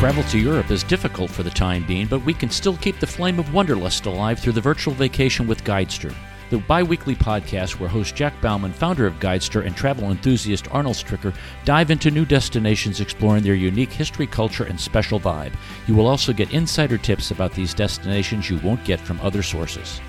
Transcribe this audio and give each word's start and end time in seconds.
Travel 0.00 0.22
to 0.30 0.38
Europe 0.38 0.70
is 0.70 0.82
difficult 0.82 1.30
for 1.30 1.42
the 1.42 1.50
time 1.50 1.86
being, 1.86 2.06
but 2.06 2.24
we 2.24 2.32
can 2.32 2.48
still 2.48 2.78
keep 2.78 2.98
the 2.98 3.06
flame 3.06 3.38
of 3.38 3.52
wanderlust 3.52 4.06
alive 4.06 4.38
through 4.38 4.54
the 4.54 4.60
virtual 4.62 4.94
vacation 4.94 5.46
with 5.46 5.62
Guidester, 5.62 6.14
the 6.48 6.56
bi 6.56 6.82
weekly 6.82 7.14
podcast 7.14 7.78
where 7.78 7.88
host 7.90 8.16
Jack 8.16 8.32
Bauman, 8.40 8.72
founder 8.72 9.06
of 9.06 9.20
Guidester, 9.20 9.66
and 9.66 9.76
travel 9.76 10.10
enthusiast 10.10 10.72
Arnold 10.72 10.96
Stricker 10.96 11.36
dive 11.66 11.90
into 11.90 12.10
new 12.10 12.24
destinations 12.24 13.00
exploring 13.00 13.42
their 13.42 13.54
unique 13.54 13.92
history, 13.92 14.26
culture, 14.26 14.64
and 14.64 14.80
special 14.80 15.20
vibe. 15.20 15.52
You 15.86 15.94
will 15.94 16.06
also 16.06 16.32
get 16.32 16.54
insider 16.54 16.96
tips 16.96 17.30
about 17.30 17.52
these 17.52 17.74
destinations 17.74 18.48
you 18.48 18.58
won't 18.60 18.82
get 18.86 19.00
from 19.00 19.20
other 19.20 19.42
sources. 19.42 20.00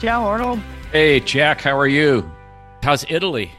Ciao, 0.00 0.24
Arnold. 0.24 0.58
Hey, 0.90 1.20
Jack, 1.20 1.60
how 1.60 1.78
are 1.78 1.86
you? 1.86 2.32
How's 2.82 3.04
Italy? 3.10 3.52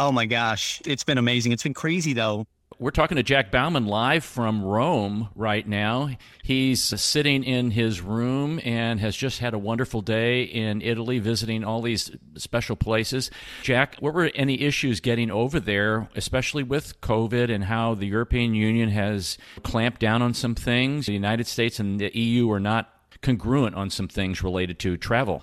Oh 0.00 0.10
my 0.10 0.24
gosh, 0.24 0.80
it's 0.86 1.04
been 1.04 1.18
amazing. 1.18 1.52
It's 1.52 1.62
been 1.62 1.74
crazy 1.74 2.14
though. 2.14 2.46
We're 2.78 2.90
talking 2.90 3.16
to 3.16 3.22
Jack 3.22 3.50
Bauman 3.50 3.84
live 3.84 4.24
from 4.24 4.64
Rome 4.64 5.28
right 5.34 5.68
now. 5.68 6.08
He's 6.42 6.82
sitting 6.82 7.44
in 7.44 7.70
his 7.70 8.00
room 8.00 8.58
and 8.64 8.98
has 8.98 9.14
just 9.14 9.40
had 9.40 9.52
a 9.52 9.58
wonderful 9.58 10.00
day 10.00 10.44
in 10.44 10.80
Italy 10.80 11.18
visiting 11.18 11.64
all 11.64 11.82
these 11.82 12.10
special 12.36 12.76
places. 12.76 13.30
Jack, 13.62 13.96
what 14.00 14.14
were 14.14 14.30
any 14.34 14.62
issues 14.62 15.00
getting 15.00 15.30
over 15.30 15.60
there, 15.60 16.08
especially 16.14 16.62
with 16.62 16.98
COVID 17.02 17.54
and 17.54 17.64
how 17.64 17.92
the 17.92 18.06
European 18.06 18.54
Union 18.54 18.88
has 18.88 19.36
clamped 19.62 20.00
down 20.00 20.22
on 20.22 20.32
some 20.32 20.54
things? 20.54 21.04
The 21.04 21.12
United 21.12 21.46
States 21.46 21.78
and 21.78 22.00
the 22.00 22.10
EU 22.18 22.50
are 22.50 22.58
not 22.58 22.90
congruent 23.20 23.76
on 23.76 23.90
some 23.90 24.08
things 24.08 24.42
related 24.42 24.78
to 24.78 24.96
travel. 24.96 25.42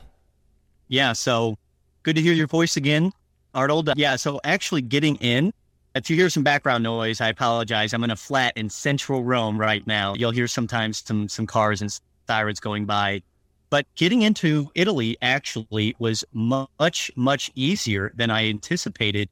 Yeah, 0.88 1.14
so 1.14 1.60
good 2.02 2.16
to 2.16 2.24
hear 2.24 2.34
your 2.34 2.48
voice 2.48 2.76
again, 2.76 3.12
Arnold. 3.58 3.90
Yeah, 3.96 4.16
so 4.16 4.40
actually 4.44 4.84
getting 4.84 5.16
in 5.18 5.52
if 5.98 6.10
you 6.12 6.16
hear 6.16 6.30
some 6.30 6.44
background 6.44 6.84
noise, 6.84 7.22
I 7.22 7.30
apologize. 7.30 7.92
I'm 7.94 8.04
in 8.04 8.12
a 8.12 8.16
flat 8.16 8.56
in 8.56 8.70
central 8.70 9.24
Rome 9.24 9.60
right 9.60 9.86
now. 9.88 10.14
You'll 10.14 10.32
hear 10.32 10.48
sometimes 10.48 11.04
some 11.04 11.28
some 11.28 11.48
cars 11.48 11.82
and 11.82 11.92
sirens 12.28 12.60
going 12.60 12.86
by. 12.86 13.24
But 13.70 13.86
getting 13.96 14.22
into 14.22 14.70
Italy 14.76 15.18
actually 15.22 15.96
was 15.98 16.24
much 16.34 17.12
much 17.16 17.52
easier 17.56 18.14
than 18.16 18.30
I 18.30 18.48
anticipated. 18.48 19.28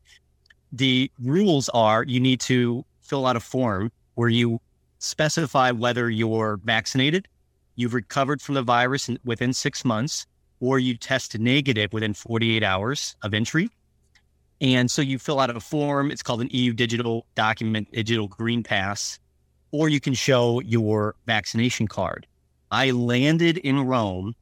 The 0.72 1.12
rules 1.22 1.70
are 1.70 2.04
you 2.04 2.20
need 2.20 2.40
to 2.42 2.84
fill 3.02 3.28
out 3.28 3.36
a 3.36 3.40
form 3.40 3.92
where 4.16 4.30
you 4.30 4.60
specify 4.98 5.70
whether 5.70 6.10
you're 6.10 6.60
vaccinated, 6.64 7.28
you've 7.76 7.94
recovered 7.94 8.42
from 8.42 8.56
the 8.56 8.64
virus 8.64 9.10
within 9.24 9.54
6 9.54 9.86
months, 9.86 10.26
or 10.60 10.80
you 10.80 10.98
test 10.98 11.38
negative 11.38 11.94
within 11.94 12.14
48 12.14 12.64
hours 12.64 13.16
of 13.22 13.34
entry 13.36 13.70
and 14.62 14.90
so 14.90 15.02
you 15.02 15.20
fill 15.20 15.40
out 15.40 15.50
a 15.50 15.60
form. 15.60 16.12
It's 16.12 16.24
called 16.24 16.42
an 16.42 16.50
EU 16.52 16.74
digital 16.74 17.26
document, 17.36 17.92
digital 17.92 18.28
green 18.28 18.64
pass, 18.64 19.20
or 19.72 19.90
you 19.90 20.00
can 20.00 20.14
show 20.14 20.62
your 20.62 21.16
vaccination 21.26 21.88
card. 21.88 22.26
I 22.72 22.92
landed 22.92 23.58
in 23.58 23.82
Rome. 23.82 24.36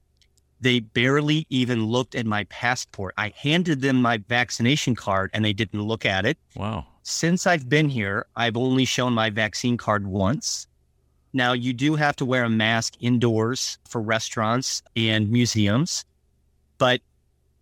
They 0.61 0.79
barely 0.79 1.45
even 1.49 1.85
looked 1.85 2.15
at 2.15 2.25
my 2.25 2.45
passport. 2.45 3.13
I 3.17 3.33
handed 3.35 3.81
them 3.81 4.01
my 4.01 4.17
vaccination 4.29 4.95
card 4.95 5.29
and 5.33 5.43
they 5.43 5.53
didn't 5.53 5.81
look 5.81 6.05
at 6.05 6.25
it. 6.25 6.37
Wow. 6.55 6.85
Since 7.01 7.45
I've 7.45 7.67
been 7.67 7.89
here, 7.89 8.27
I've 8.35 8.55
only 8.55 8.85
shown 8.85 9.13
my 9.13 9.29
vaccine 9.29 9.75
card 9.75 10.07
once. 10.07 10.67
Now, 11.33 11.51
you 11.53 11.73
do 11.73 11.95
have 11.95 12.15
to 12.17 12.25
wear 12.25 12.45
a 12.45 12.49
mask 12.49 12.93
indoors 13.01 13.77
for 13.89 14.01
restaurants 14.01 14.83
and 14.95 15.29
museums, 15.31 16.05
but 16.77 17.01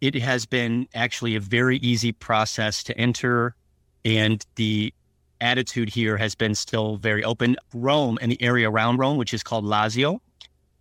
it 0.01 0.15
has 0.15 0.45
been 0.45 0.87
actually 0.93 1.35
a 1.35 1.39
very 1.39 1.77
easy 1.77 2.11
process 2.11 2.83
to 2.83 2.97
enter. 2.97 3.55
And 4.03 4.43
the 4.55 4.93
attitude 5.39 5.89
here 5.89 6.17
has 6.17 6.35
been 6.35 6.55
still 6.55 6.97
very 6.97 7.23
open. 7.23 7.55
Rome 7.73 8.17
and 8.21 8.31
the 8.31 8.41
area 8.41 8.69
around 8.69 8.97
Rome, 8.97 9.17
which 9.17 9.33
is 9.33 9.43
called 9.43 9.63
Lazio, 9.63 10.19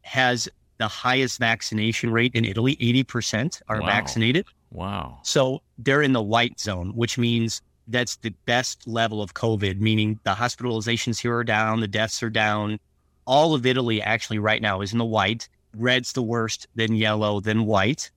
has 0.03 0.49
the 0.79 0.89
highest 0.89 1.39
vaccination 1.39 2.11
rate 2.11 2.35
in 2.35 2.47
Italy. 2.47 2.77
80% 2.77 3.61
are 3.69 3.81
wow. 3.81 3.87
vaccinated. 3.87 4.47
Wow. 4.73 5.19
So 5.23 5.61
they're 5.79 6.03
in 6.03 6.15
the 6.15 6.23
white 6.23 6.59
zone, 6.59 6.93
which 6.95 7.19
means 7.19 7.61
that's 7.89 8.17
the 8.17 8.31
best 8.47 8.87
level 8.87 9.21
of 9.21 9.35
COVID, 9.35 9.81
meaning 9.81 10.19
the 10.23 10.35
hospitalizations 10.35 11.19
here 11.19 11.37
are 11.37 11.45
down, 11.45 11.81
the 11.81 11.89
deaths 11.89 12.23
are 12.23 12.31
down. 12.31 12.79
All 13.27 13.55
of 13.55 13.67
Italy 13.67 14.01
actually 14.01 14.39
right 14.39 14.63
now 14.63 14.81
is 14.81 14.93
in 14.93 14.99
the 14.99 15.05
white. 15.05 15.49
Red's 15.77 16.13
the 16.13 16.23
worst, 16.23 16.67
then 16.75 16.95
yellow, 16.95 17.41
then 17.41 17.67
white. 17.67 18.11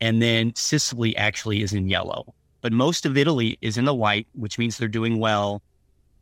And 0.00 0.22
then 0.22 0.54
Sicily 0.54 1.16
actually 1.16 1.62
is 1.62 1.72
in 1.72 1.88
yellow, 1.88 2.34
but 2.60 2.72
most 2.72 3.04
of 3.04 3.16
Italy 3.16 3.58
is 3.60 3.76
in 3.76 3.84
the 3.84 3.94
white, 3.94 4.26
which 4.32 4.58
means 4.58 4.78
they're 4.78 4.88
doing 4.88 5.18
well. 5.18 5.62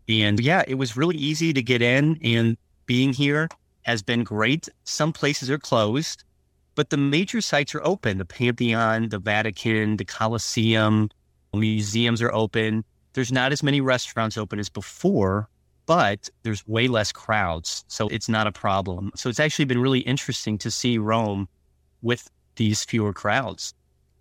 And 0.09 0.41
yeah, 0.41 0.63
it 0.67 0.75
was 0.75 0.97
really 0.97 1.17
easy 1.17 1.53
to 1.53 1.63
get 1.63 1.83
in, 1.83 2.19
and 2.23 2.57
being 2.87 3.13
here 3.13 3.49
has 3.83 4.03
been 4.03 4.25
great. 4.25 4.69
Some 4.85 5.13
places 5.13 5.51
are 5.51 5.59
closed, 5.59 6.25
but 6.75 6.91
the 6.91 6.97
major 6.97 7.41
sites 7.41 7.75
are 7.75 7.85
open 7.85 8.19
the 8.19 8.25
Pantheon, 8.25 9.09
the 9.09 9.19
Vatican, 9.19 9.97
the 9.97 10.05
Colosseum, 10.05 11.11
museums 11.55 12.23
are 12.23 12.33
open. 12.33 12.85
There's 13.15 13.33
not 13.33 13.53
as 13.53 13.63
many 13.63 13.81
restaurants 13.81 14.37
open 14.37 14.59
as 14.59 14.69
before, 14.69 15.49
but 15.87 16.29
there's 16.43 16.67
way 16.67 16.89
less 16.89 17.13
crowds. 17.13 17.85
So 17.89 18.09
it's 18.09 18.29
not 18.29 18.47
a 18.47 18.53
problem. 18.53 19.11
So 19.15 19.29
it's 19.29 19.41
actually 19.41 19.65
been 19.65 19.81
really 19.81 20.01
interesting 20.01 20.59
to 20.59 20.71
see 20.71 20.99
Rome 20.99 21.49
with 22.03 22.31
these 22.57 22.85
fewer 22.85 23.13
crowds. 23.13 23.75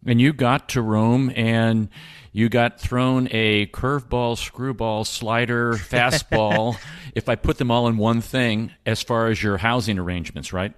And 0.05 0.21
you 0.21 0.33
got 0.33 0.69
to 0.69 0.81
Rome 0.81 1.31
and 1.35 1.89
you 2.31 2.47
got 2.49 2.79
thrown 2.79 3.27
a 3.31 3.65
curveball, 3.67 4.37
screwball, 4.37 5.03
slider, 5.03 5.73
fastball, 5.75 6.77
if 7.15 7.27
I 7.27 7.35
put 7.35 7.57
them 7.57 7.71
all 7.71 7.87
in 7.87 7.97
one 7.97 8.21
thing, 8.21 8.71
as 8.85 9.01
far 9.01 9.27
as 9.27 9.41
your 9.41 9.57
housing 9.57 9.97
arrangements, 9.97 10.53
right? 10.53 10.73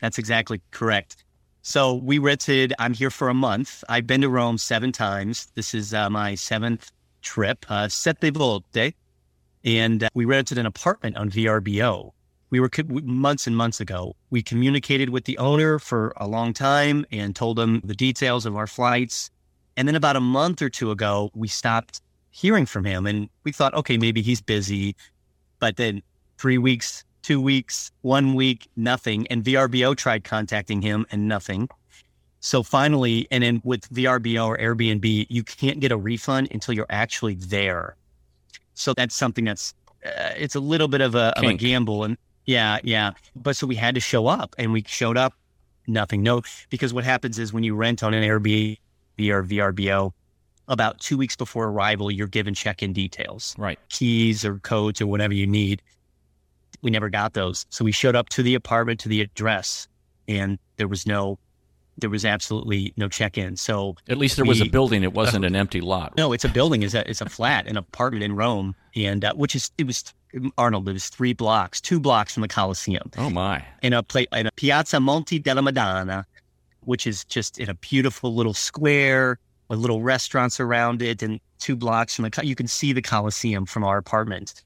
That's 0.00 0.18
exactly 0.18 0.62
correct. 0.70 1.24
So 1.62 1.94
we 1.94 2.18
rented, 2.18 2.72
I'm 2.78 2.94
here 2.94 3.10
for 3.10 3.28
a 3.28 3.34
month. 3.34 3.82
I've 3.88 4.06
been 4.06 4.20
to 4.20 4.28
Rome 4.28 4.56
seven 4.56 4.92
times. 4.92 5.48
This 5.54 5.74
is 5.74 5.92
uh, 5.92 6.08
my 6.08 6.36
seventh 6.36 6.92
trip, 7.22 7.66
uh, 7.68 7.88
Sette 7.88 8.32
Volte. 8.32 8.94
And 9.64 10.04
uh, 10.04 10.08
we 10.14 10.24
rented 10.24 10.58
an 10.58 10.66
apartment 10.66 11.16
on 11.16 11.28
VRBO 11.28 12.12
we 12.50 12.60
were 12.60 12.70
months 12.88 13.46
and 13.46 13.56
months 13.56 13.80
ago. 13.80 14.14
We 14.30 14.42
communicated 14.42 15.10
with 15.10 15.24
the 15.24 15.36
owner 15.38 15.78
for 15.78 16.12
a 16.16 16.26
long 16.26 16.52
time 16.52 17.04
and 17.10 17.34
told 17.34 17.58
him 17.58 17.80
the 17.84 17.94
details 17.94 18.46
of 18.46 18.56
our 18.56 18.66
flights. 18.66 19.30
And 19.76 19.86
then 19.88 19.94
about 19.94 20.16
a 20.16 20.20
month 20.20 20.62
or 20.62 20.68
two 20.70 20.90
ago, 20.90 21.30
we 21.34 21.48
stopped 21.48 22.00
hearing 22.30 22.66
from 22.66 22.84
him 22.84 23.06
and 23.06 23.28
we 23.44 23.52
thought, 23.52 23.74
okay, 23.74 23.96
maybe 23.96 24.22
he's 24.22 24.40
busy. 24.40 24.94
But 25.58 25.76
then 25.76 26.02
three 26.38 26.58
weeks, 26.58 27.04
two 27.22 27.40
weeks, 27.40 27.90
one 28.02 28.34
week, 28.34 28.68
nothing. 28.76 29.26
And 29.28 29.42
VRBO 29.42 29.96
tried 29.96 30.24
contacting 30.24 30.82
him 30.82 31.06
and 31.10 31.26
nothing. 31.26 31.68
So 32.40 32.62
finally, 32.62 33.26
and 33.32 33.42
then 33.42 33.60
with 33.64 33.92
VRBO 33.92 34.46
or 34.46 34.56
Airbnb, 34.58 35.26
you 35.28 35.42
can't 35.42 35.80
get 35.80 35.90
a 35.90 35.96
refund 35.96 36.48
until 36.52 36.74
you're 36.74 36.86
actually 36.90 37.34
there. 37.34 37.96
So 38.74 38.94
that's 38.94 39.14
something 39.14 39.44
that's 39.44 39.74
uh, 40.04 40.30
it's 40.36 40.54
a 40.54 40.60
little 40.60 40.86
bit 40.86 41.00
of 41.00 41.16
a, 41.16 41.36
of 41.36 41.44
a 41.44 41.54
gamble. 41.54 42.04
And 42.04 42.16
yeah, 42.46 42.78
yeah. 42.82 43.12
But 43.34 43.56
so 43.56 43.66
we 43.66 43.74
had 43.74 43.94
to 43.94 44.00
show 44.00 44.26
up 44.26 44.54
and 44.58 44.72
we 44.72 44.84
showed 44.86 45.16
up, 45.16 45.34
nothing. 45.86 46.22
No, 46.22 46.42
because 46.70 46.94
what 46.94 47.04
happens 47.04 47.38
is 47.38 47.52
when 47.52 47.62
you 47.62 47.74
rent 47.74 48.02
on 48.02 48.14
an 48.14 48.22
Airbnb 48.22 48.78
or 49.28 49.42
VRBO, 49.44 50.12
about 50.68 50.98
two 50.98 51.16
weeks 51.16 51.36
before 51.36 51.68
arrival, 51.68 52.10
you're 52.10 52.26
given 52.26 52.54
check 52.54 52.82
in 52.82 52.92
details, 52.92 53.54
right? 53.56 53.78
Keys 53.88 54.44
or 54.44 54.58
codes 54.58 55.00
or 55.00 55.06
whatever 55.06 55.34
you 55.34 55.46
need. 55.46 55.80
We 56.82 56.90
never 56.90 57.08
got 57.08 57.34
those. 57.34 57.66
So 57.70 57.84
we 57.84 57.92
showed 57.92 58.16
up 58.16 58.28
to 58.30 58.42
the 58.42 58.54
apartment, 58.54 59.00
to 59.00 59.08
the 59.08 59.20
address, 59.20 59.86
and 60.28 60.58
there 60.76 60.88
was 60.88 61.06
no 61.06 61.38
there 61.98 62.10
was 62.10 62.24
absolutely 62.24 62.92
no 62.96 63.08
check-in. 63.08 63.56
So 63.56 63.96
at 64.08 64.18
least 64.18 64.36
there 64.36 64.44
we, 64.44 64.50
was 64.50 64.60
a 64.60 64.66
building; 64.66 65.02
it 65.02 65.14
wasn't 65.14 65.44
uh, 65.44 65.48
an 65.48 65.56
empty 65.56 65.80
lot. 65.80 66.14
No, 66.16 66.32
it's 66.32 66.44
a 66.44 66.48
building. 66.48 66.82
It's 66.82 66.94
a 66.94 67.08
it's 67.08 67.20
a 67.20 67.28
flat, 67.28 67.66
an 67.66 67.76
apartment 67.76 68.22
in 68.22 68.36
Rome, 68.36 68.74
and 68.94 69.24
uh, 69.24 69.34
which 69.34 69.54
is 69.54 69.70
it 69.78 69.86
was 69.86 70.12
Arnold. 70.58 70.88
It 70.88 70.92
was 70.92 71.08
three 71.08 71.32
blocks, 71.32 71.80
two 71.80 72.00
blocks 72.00 72.34
from 72.34 72.42
the 72.42 72.48
Colosseum. 72.48 73.10
Oh 73.18 73.30
my! 73.30 73.64
In 73.82 73.92
a 73.92 74.02
place 74.02 74.26
in 74.32 74.46
a 74.46 74.52
Piazza 74.52 75.00
Monte 75.00 75.38
della 75.38 75.62
Madonna, 75.62 76.26
which 76.80 77.06
is 77.06 77.24
just 77.24 77.58
in 77.58 77.68
a 77.68 77.74
beautiful 77.74 78.34
little 78.34 78.54
square 78.54 79.38
with 79.68 79.78
little 79.78 80.02
restaurants 80.02 80.60
around 80.60 81.02
it, 81.02 81.22
and 81.22 81.40
two 81.58 81.76
blocks 81.76 82.14
from 82.14 82.28
the 82.28 82.46
you 82.46 82.54
can 82.54 82.68
see 82.68 82.92
the 82.92 83.02
Colosseum 83.02 83.66
from 83.66 83.84
our 83.84 83.98
apartment. 83.98 84.62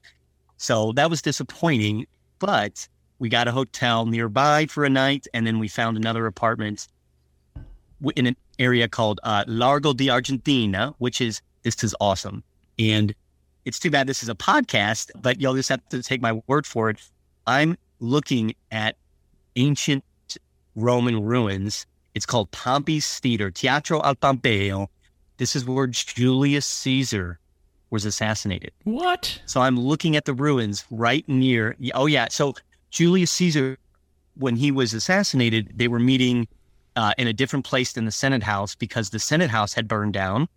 So 0.57 0.91
that 0.93 1.09
was 1.09 1.21
disappointing, 1.21 2.05
but 2.39 2.87
we 3.19 3.29
got 3.29 3.47
a 3.47 3.51
hotel 3.51 4.05
nearby 4.05 4.65
for 4.67 4.85
a 4.85 4.89
night, 4.89 5.27
and 5.33 5.45
then 5.45 5.59
we 5.59 5.67
found 5.67 5.97
another 5.97 6.25
apartment 6.27 6.87
in 8.15 8.27
an 8.27 8.35
area 8.59 8.87
called 8.87 9.19
uh, 9.23 9.43
Largo 9.47 9.93
di 9.93 10.09
Argentina, 10.09 10.93
which 10.97 11.21
is 11.21 11.41
this 11.63 11.83
is 11.83 11.95
awesome. 11.99 12.43
And 12.79 13.13
it's 13.65 13.79
too 13.79 13.91
bad 13.91 14.07
this 14.07 14.23
is 14.23 14.29
a 14.29 14.35
podcast, 14.35 15.11
but 15.21 15.39
you'll 15.39 15.55
just 15.55 15.69
have 15.69 15.87
to 15.89 16.01
take 16.01 16.21
my 16.21 16.41
word 16.47 16.65
for 16.65 16.89
it. 16.89 16.97
I'm 17.47 17.77
looking 17.99 18.53
at 18.71 18.95
ancient 19.55 20.03
Roman 20.75 21.23
ruins. 21.23 21.85
It's 22.15 22.25
called 22.25 22.51
Pompey's 22.51 23.19
Theater, 23.19 23.51
Teatro 23.51 24.01
al 24.03 24.15
Pompeo. 24.15 24.89
This 25.37 25.55
is 25.55 25.65
where 25.65 25.87
Julius 25.87 26.65
Caesar 26.65 27.39
was 27.89 28.05
assassinated. 28.05 28.71
What? 28.83 29.41
So 29.45 29.61
I'm 29.61 29.79
looking 29.79 30.15
at 30.15 30.25
the 30.25 30.33
ruins 30.33 30.85
right 30.91 31.27
near. 31.27 31.75
Oh 31.93 32.05
yeah. 32.05 32.27
So 32.29 32.53
Julius 32.89 33.31
Caesar, 33.31 33.77
when 34.35 34.55
he 34.55 34.71
was 34.71 34.93
assassinated, 34.93 35.73
they 35.75 35.87
were 35.87 35.99
meeting 35.99 36.47
uh, 36.95 37.13
in 37.17 37.27
a 37.27 37.33
different 37.33 37.65
place 37.65 37.93
than 37.93 38.05
the 38.05 38.11
Senate 38.11 38.43
House 38.43 38.75
because 38.75 39.09
the 39.09 39.19
Senate 39.19 39.49
House 39.49 39.73
had 39.73 39.87
burned 39.87 40.13
down, 40.13 40.47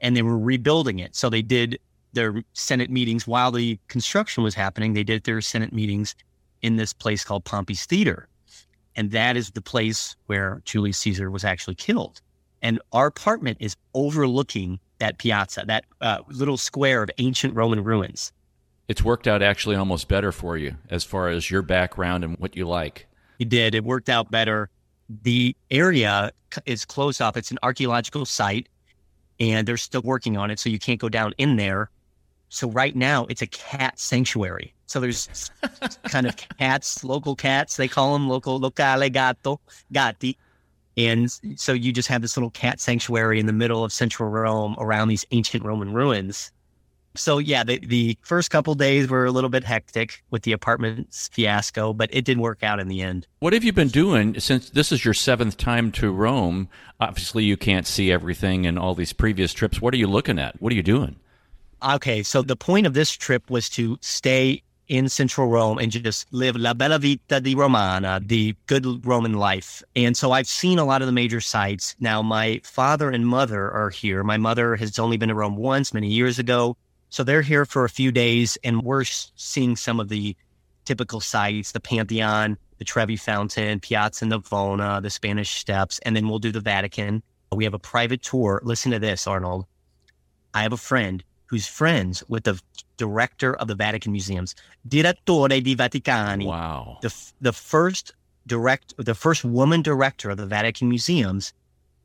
and 0.00 0.16
they 0.16 0.22
were 0.22 0.38
rebuilding 0.38 0.98
it. 0.98 1.14
So 1.14 1.28
they 1.28 1.42
did 1.42 1.78
their 2.14 2.42
Senate 2.52 2.90
meetings 2.90 3.26
while 3.26 3.50
the 3.50 3.78
construction 3.88 4.42
was 4.42 4.54
happening. 4.54 4.94
They 4.94 5.04
did 5.04 5.24
their 5.24 5.40
Senate 5.40 5.72
meetings 5.72 6.14
in 6.62 6.76
this 6.76 6.92
place 6.92 7.24
called 7.24 7.44
Pompey's 7.44 7.86
Theater, 7.86 8.28
and 8.96 9.10
that 9.10 9.36
is 9.36 9.50
the 9.50 9.60
place 9.60 10.16
where 10.26 10.62
Julius 10.64 10.98
Caesar 10.98 11.30
was 11.30 11.44
actually 11.44 11.74
killed. 11.74 12.20
And 12.62 12.80
our 12.92 13.06
apartment 13.06 13.58
is 13.60 13.76
overlooking 13.92 14.80
that 14.98 15.18
piazza, 15.18 15.64
that 15.66 15.84
uh, 16.00 16.18
little 16.28 16.56
square 16.56 17.02
of 17.02 17.10
ancient 17.18 17.54
Roman 17.54 17.84
ruins. 17.84 18.32
It's 18.88 19.02
worked 19.02 19.26
out 19.26 19.42
actually 19.42 19.76
almost 19.76 20.08
better 20.08 20.32
for 20.32 20.56
you 20.56 20.76
as 20.90 21.04
far 21.04 21.28
as 21.28 21.50
your 21.50 21.62
background 21.62 22.24
and 22.24 22.38
what 22.38 22.56
you 22.56 22.66
like. 22.66 23.06
It 23.38 23.48
did. 23.48 23.74
It 23.74 23.84
worked 23.84 24.08
out 24.08 24.30
better. 24.30 24.70
The 25.22 25.56
area 25.70 26.32
is 26.66 26.84
closed 26.84 27.20
off. 27.20 27.36
It's 27.36 27.50
an 27.50 27.58
archaeological 27.62 28.24
site 28.24 28.68
and 29.40 29.66
they're 29.66 29.76
still 29.76 30.02
working 30.02 30.36
on 30.36 30.50
it. 30.50 30.58
So 30.58 30.68
you 30.68 30.78
can't 30.78 31.00
go 31.00 31.08
down 31.08 31.34
in 31.38 31.56
there. 31.56 31.90
So 32.54 32.70
right 32.70 32.94
now 32.94 33.26
it's 33.26 33.42
a 33.42 33.48
cat 33.48 33.98
sanctuary. 33.98 34.72
So 34.86 35.00
there's 35.00 35.50
kind 36.04 36.24
of 36.24 36.36
cats, 36.36 37.02
local 37.02 37.34
cats. 37.34 37.76
They 37.76 37.88
call 37.88 38.12
them 38.12 38.28
local 38.28 38.60
locale 38.60 39.10
gatto, 39.10 39.60
gatti. 39.90 40.38
And 40.96 41.32
so 41.56 41.72
you 41.72 41.92
just 41.92 42.06
have 42.06 42.22
this 42.22 42.36
little 42.36 42.50
cat 42.50 42.80
sanctuary 42.80 43.40
in 43.40 43.46
the 43.46 43.52
middle 43.52 43.82
of 43.82 43.92
central 43.92 44.30
Rome 44.30 44.76
around 44.78 45.08
these 45.08 45.26
ancient 45.32 45.64
Roman 45.64 45.92
ruins. 45.92 46.52
So 47.16 47.38
yeah, 47.38 47.64
the, 47.64 47.78
the 47.78 48.16
first 48.22 48.52
couple 48.52 48.76
days 48.76 49.08
were 49.08 49.24
a 49.24 49.32
little 49.32 49.50
bit 49.50 49.64
hectic 49.64 50.22
with 50.30 50.42
the 50.42 50.52
apartments 50.52 51.30
fiasco, 51.32 51.92
but 51.92 52.08
it 52.12 52.24
did 52.24 52.38
work 52.38 52.62
out 52.62 52.78
in 52.78 52.86
the 52.86 53.02
end. 53.02 53.26
What 53.40 53.52
have 53.52 53.64
you 53.64 53.72
been 53.72 53.88
doing 53.88 54.38
since 54.38 54.70
this 54.70 54.92
is 54.92 55.04
your 55.04 55.14
seventh 55.14 55.56
time 55.56 55.90
to 55.92 56.12
Rome? 56.12 56.68
Obviously, 57.00 57.42
you 57.42 57.56
can't 57.56 57.86
see 57.86 58.12
everything 58.12 58.64
in 58.64 58.78
all 58.78 58.94
these 58.94 59.12
previous 59.12 59.52
trips. 59.52 59.80
What 59.80 59.92
are 59.92 59.96
you 59.96 60.06
looking 60.06 60.38
at? 60.38 60.62
What 60.62 60.72
are 60.72 60.76
you 60.76 60.82
doing? 60.84 61.16
Okay, 61.84 62.22
so 62.22 62.40
the 62.40 62.56
point 62.56 62.86
of 62.86 62.94
this 62.94 63.10
trip 63.10 63.50
was 63.50 63.68
to 63.70 63.98
stay 64.00 64.62
in 64.88 65.06
central 65.10 65.48
Rome 65.48 65.78
and 65.78 65.92
just 65.92 66.32
live 66.32 66.56
la 66.56 66.72
bella 66.72 66.98
vita 66.98 67.42
di 67.42 67.54
Romana, 67.54 68.22
the 68.24 68.56
good 68.66 69.04
Roman 69.04 69.34
life. 69.34 69.82
And 69.94 70.16
so 70.16 70.32
I've 70.32 70.46
seen 70.46 70.78
a 70.78 70.84
lot 70.84 71.02
of 71.02 71.06
the 71.06 71.12
major 71.12 71.42
sites. 71.42 71.94
Now, 72.00 72.22
my 72.22 72.62
father 72.64 73.10
and 73.10 73.26
mother 73.26 73.70
are 73.70 73.90
here. 73.90 74.24
My 74.24 74.38
mother 74.38 74.76
has 74.76 74.98
only 74.98 75.18
been 75.18 75.28
to 75.28 75.34
Rome 75.34 75.56
once 75.56 75.92
many 75.92 76.08
years 76.08 76.38
ago. 76.38 76.74
So 77.10 77.22
they're 77.22 77.42
here 77.42 77.66
for 77.66 77.84
a 77.84 77.90
few 77.90 78.10
days 78.10 78.56
and 78.64 78.82
we're 78.82 79.04
seeing 79.04 79.76
some 79.76 80.00
of 80.00 80.08
the 80.08 80.34
typical 80.86 81.20
sites, 81.20 81.72
the 81.72 81.80
Pantheon, 81.80 82.56
the 82.78 82.84
Trevi 82.84 83.16
Fountain, 83.16 83.80
Piazza 83.80 84.24
Navona, 84.24 85.02
the 85.02 85.10
Spanish 85.10 85.50
Steps, 85.50 85.98
and 86.00 86.16
then 86.16 86.28
we'll 86.28 86.38
do 86.38 86.50
the 86.50 86.60
Vatican. 86.60 87.22
We 87.52 87.64
have 87.64 87.74
a 87.74 87.78
private 87.78 88.22
tour. 88.22 88.62
Listen 88.64 88.90
to 88.92 88.98
this, 88.98 89.26
Arnold. 89.26 89.66
I 90.54 90.62
have 90.62 90.72
a 90.72 90.78
friend 90.78 91.22
who's 91.46 91.66
friends 91.66 92.22
with 92.28 92.44
the 92.44 92.60
director 92.96 93.54
of 93.56 93.68
the 93.68 93.74
Vatican 93.74 94.12
Museums, 94.12 94.54
Direttore 94.88 95.62
di 95.62 95.76
Vaticani. 95.76 96.46
Wow. 96.46 96.98
The, 97.02 97.14
the 97.40 97.52
first 97.52 98.12
direct, 98.46 98.94
the 98.98 99.14
first 99.14 99.44
woman 99.44 99.82
director 99.82 100.30
of 100.30 100.36
the 100.36 100.46
Vatican 100.46 100.88
Museums 100.88 101.52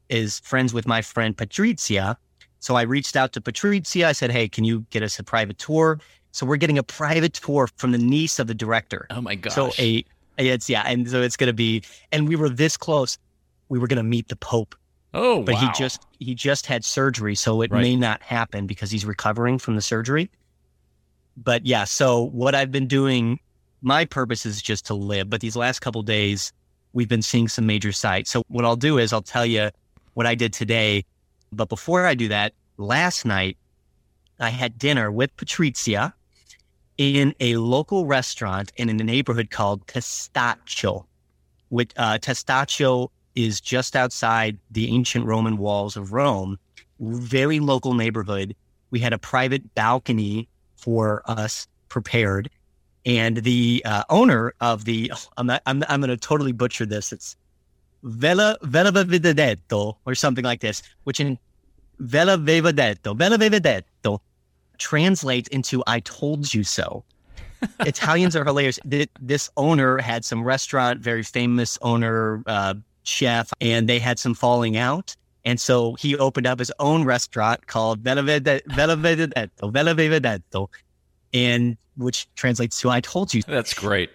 is 0.09 0.39
friends 0.39 0.73
with 0.73 0.87
my 0.87 1.01
friend 1.01 1.35
Patrizia. 1.35 2.15
So 2.59 2.75
I 2.75 2.81
reached 2.81 3.15
out 3.15 3.31
to 3.33 3.41
Patrizia. 3.41 4.05
I 4.05 4.11
said, 4.11 4.31
Hey, 4.31 4.49
can 4.49 4.63
you 4.63 4.85
get 4.89 5.03
us 5.03 5.19
a 5.19 5.23
private 5.23 5.57
tour? 5.57 5.99
So 6.31 6.45
we're 6.45 6.57
getting 6.57 6.77
a 6.77 6.83
private 6.83 7.33
tour 7.33 7.67
from 7.77 7.91
the 7.91 7.97
niece 7.97 8.39
of 8.39 8.47
the 8.47 8.53
director. 8.53 9.07
Oh 9.09 9.21
my 9.21 9.35
gosh. 9.35 9.53
So 9.53 9.71
a, 9.79 10.03
it's, 10.37 10.69
yeah. 10.69 10.83
And 10.85 11.09
so 11.09 11.21
it's 11.21 11.37
going 11.37 11.47
to 11.47 11.53
be, 11.53 11.83
and 12.11 12.27
we 12.27 12.35
were 12.35 12.49
this 12.49 12.77
close. 12.77 13.17
We 13.69 13.79
were 13.79 13.87
going 13.87 13.97
to 13.97 14.03
meet 14.03 14.27
the 14.27 14.35
Pope 14.35 14.75
Oh, 15.13 15.41
but 15.41 15.55
wow. 15.55 15.61
he 15.61 15.69
just 15.77 16.05
he 16.19 16.35
just 16.35 16.65
had 16.65 16.85
surgery, 16.85 17.35
so 17.35 17.61
it 17.61 17.71
Right. 17.71 17.81
may 17.81 17.95
not 17.95 18.21
happen 18.21 18.67
because 18.67 18.91
he's 18.91 19.05
recovering 19.05 19.57
from 19.57 19.75
the 19.75 19.81
surgery. 19.81 20.29
But 21.37 21.65
yeah, 21.65 21.85
so 21.85 22.23
what 22.23 22.53
I've 22.53 22.71
been 22.71 22.87
doing, 22.87 23.39
my 23.81 24.05
purpose 24.05 24.45
is 24.45 24.61
just 24.61 24.85
to 24.87 24.93
live. 24.93 25.29
But 25.29 25.41
these 25.41 25.55
last 25.55 25.79
couple 25.79 26.03
days, 26.03 26.51
we've 26.93 27.07
been 27.07 27.21
seeing 27.21 27.47
some 27.47 27.65
major 27.65 27.91
sites. 27.91 28.29
So 28.29 28.43
what 28.49 28.65
I'll 28.65 28.75
do 28.75 28.97
is 28.97 29.13
I'll 29.13 29.21
tell 29.21 29.45
you 29.45 29.69
what 30.13 30.25
I 30.27 30.35
did 30.35 30.53
today. 30.53 31.05
But 31.51 31.69
before 31.69 32.05
I 32.05 32.13
do 32.13 32.27
that, 32.27 32.53
last 32.77 33.25
night 33.25 33.57
I 34.39 34.49
had 34.49 34.77
dinner 34.77 35.11
with 35.11 35.35
Patrizia 35.37 36.13
in 36.97 37.33
a 37.39 37.55
local 37.55 38.05
restaurant 38.05 38.71
in 38.75 38.89
a 38.89 38.93
neighborhood 38.93 39.49
called 39.49 39.87
Testaccio. 39.87 41.05
Which 41.69 41.91
uh, 41.97 42.17
Testaccio 42.19 43.09
is 43.45 43.61
just 43.61 43.95
outside 43.95 44.57
the 44.69 44.89
ancient 44.93 45.25
Roman 45.25 45.57
walls 45.57 45.95
of 45.95 46.11
Rome. 46.11 46.59
Very 46.99 47.59
local 47.59 47.93
neighborhood. 47.93 48.55
We 48.91 48.99
had 48.99 49.13
a 49.13 49.17
private 49.17 49.73
balcony 49.75 50.49
for 50.75 51.21
us 51.25 51.67
prepared, 51.87 52.49
and 53.05 53.37
the 53.37 53.81
uh, 53.85 54.03
owner 54.09 54.53
of 54.59 54.85
the 54.85 55.11
I'm 55.37 55.47
not, 55.51 55.61
I'm 55.65 55.83
I'm 55.87 56.01
going 56.01 56.09
to 56.09 56.17
totally 56.17 56.51
butcher 56.51 56.85
this. 56.85 57.13
It's 57.13 57.37
Vela 58.03 58.57
Vela 58.63 58.91
Vedetto 58.91 59.95
or 60.05 60.15
something 60.15 60.43
like 60.43 60.61
this, 60.61 60.83
which 61.05 61.19
in 61.19 61.37
Vela 61.99 62.37
Vedetto 62.37 63.15
Vela 63.15 63.37
Vedetto 63.37 64.19
translates 64.77 65.47
into 65.49 65.83
"I 65.87 66.01
told 66.01 66.53
you 66.53 66.63
so." 66.63 67.03
Italians 67.81 68.35
are 68.35 68.43
hilarious. 68.43 68.79
This 68.85 69.49
owner 69.57 69.97
had 69.97 70.23
some 70.23 70.43
restaurant, 70.43 71.01
very 71.01 71.23
famous 71.23 71.77
owner, 71.81 72.41
uh, 72.45 72.75
chef, 73.09 73.51
and 73.59 73.89
they 73.89 73.99
had 73.99 74.19
some 74.19 74.33
falling 74.33 74.77
out. 74.77 75.15
And 75.45 75.59
so 75.59 75.95
he 75.95 76.17
opened 76.17 76.47
up 76.47 76.59
his 76.59 76.71
own 76.79 77.05
restaurant 77.05 77.67
called 77.67 77.99
Vela 77.99 78.21
Vede- 78.21 78.61
Vedetto, 78.67 79.71
Vela 79.71 79.95
Vedetto, 79.95 80.67
and 81.33 81.77
which 81.97 82.27
translates 82.35 82.79
to 82.81 82.89
"I 82.89 83.01
told 83.01 83.33
you." 83.33 83.41
That's 83.43 83.73
great. 83.73 84.09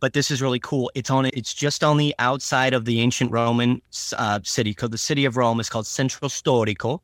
But 0.00 0.14
this 0.14 0.30
is 0.30 0.42
really 0.42 0.60
cool. 0.60 0.90
It's 0.94 1.10
on. 1.10 1.26
It's 1.26 1.54
just 1.54 1.84
on 1.84 1.96
the 1.96 2.14
outside 2.18 2.74
of 2.74 2.84
the 2.84 3.00
ancient 3.00 3.30
Roman 3.30 3.82
uh, 4.16 4.40
city. 4.42 4.70
Because 4.70 4.90
the 4.90 4.98
city 4.98 5.24
of 5.24 5.36
Rome 5.36 5.60
is 5.60 5.68
called 5.68 5.86
Centro 5.86 6.28
Storico, 6.28 7.00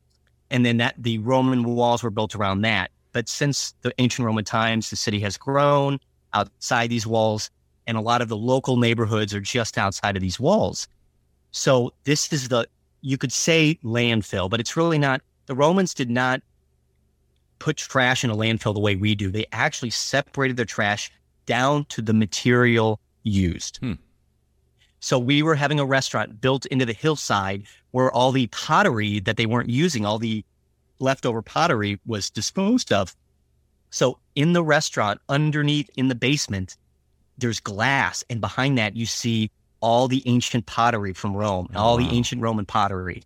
and 0.49 0.65
then 0.65 0.77
that 0.77 0.95
the 0.97 1.17
Roman 1.19 1.63
walls 1.63 2.03
were 2.03 2.09
built 2.09 2.35
around 2.35 2.61
that. 2.61 2.91
But 3.11 3.29
since 3.29 3.73
the 3.81 3.93
ancient 3.97 4.25
Roman 4.25 4.45
times, 4.45 4.89
the 4.89 4.95
city 4.95 5.19
has 5.21 5.37
grown 5.37 5.99
outside 6.33 6.89
these 6.89 7.07
walls, 7.07 7.49
and 7.87 7.97
a 7.97 8.01
lot 8.01 8.21
of 8.21 8.29
the 8.29 8.37
local 8.37 8.77
neighborhoods 8.77 9.33
are 9.33 9.41
just 9.41 9.77
outside 9.77 10.15
of 10.15 10.21
these 10.21 10.39
walls. 10.39 10.87
So 11.51 11.93
this 12.03 12.31
is 12.31 12.49
the 12.49 12.67
you 13.01 13.17
could 13.17 13.31
say 13.31 13.79
landfill, 13.83 14.49
but 14.49 14.59
it's 14.59 14.75
really 14.75 14.97
not. 14.97 15.21
The 15.45 15.55
Romans 15.55 15.93
did 15.93 16.09
not 16.09 16.41
put 17.59 17.77
trash 17.77 18.23
in 18.23 18.29
a 18.29 18.35
landfill 18.35 18.73
the 18.73 18.79
way 18.79 18.95
we 18.95 19.15
do. 19.15 19.31
They 19.31 19.45
actually 19.51 19.89
separated 19.89 20.57
their 20.57 20.65
trash 20.65 21.11
down 21.45 21.85
to 21.85 22.01
the 22.01 22.13
material 22.13 22.99
used. 23.23 23.77
Hmm. 23.77 23.93
So 24.99 25.17
we 25.17 25.41
were 25.41 25.55
having 25.55 25.79
a 25.79 25.85
restaurant 25.85 26.41
built 26.41 26.65
into 26.67 26.85
the 26.85 26.93
hillside 26.93 27.63
where 27.91 28.11
all 28.11 28.31
the 28.31 28.47
pottery 28.47 29.19
that 29.21 29.37
they 29.37 29.45
weren't 29.45 29.69
using, 29.69 30.05
all 30.05 30.19
the 30.19 30.43
leftover 30.99 31.41
pottery 31.41 31.99
was 32.05 32.29
disposed 32.29 32.91
of. 32.91 33.15
So 33.91 34.19
in 34.35 34.53
the 34.53 34.63
restaurant, 34.63 35.21
underneath 35.29 35.89
in 35.95 36.09
the 36.09 36.15
basement, 36.15 36.77
there's 37.37 37.59
glass, 37.61 38.23
and 38.29 38.41
behind 38.41 38.77
that 38.77 38.95
you 38.95 39.05
see 39.05 39.49
all 39.81 40.07
the 40.07 40.21
ancient 40.25 40.65
pottery 40.65 41.13
from 41.13 41.35
Rome, 41.35 41.67
Oh, 41.75 41.79
all 41.79 41.97
wow. 41.97 42.03
the 42.03 42.15
ancient 42.15 42.41
Roman 42.41 42.65
pottery. 42.65 43.23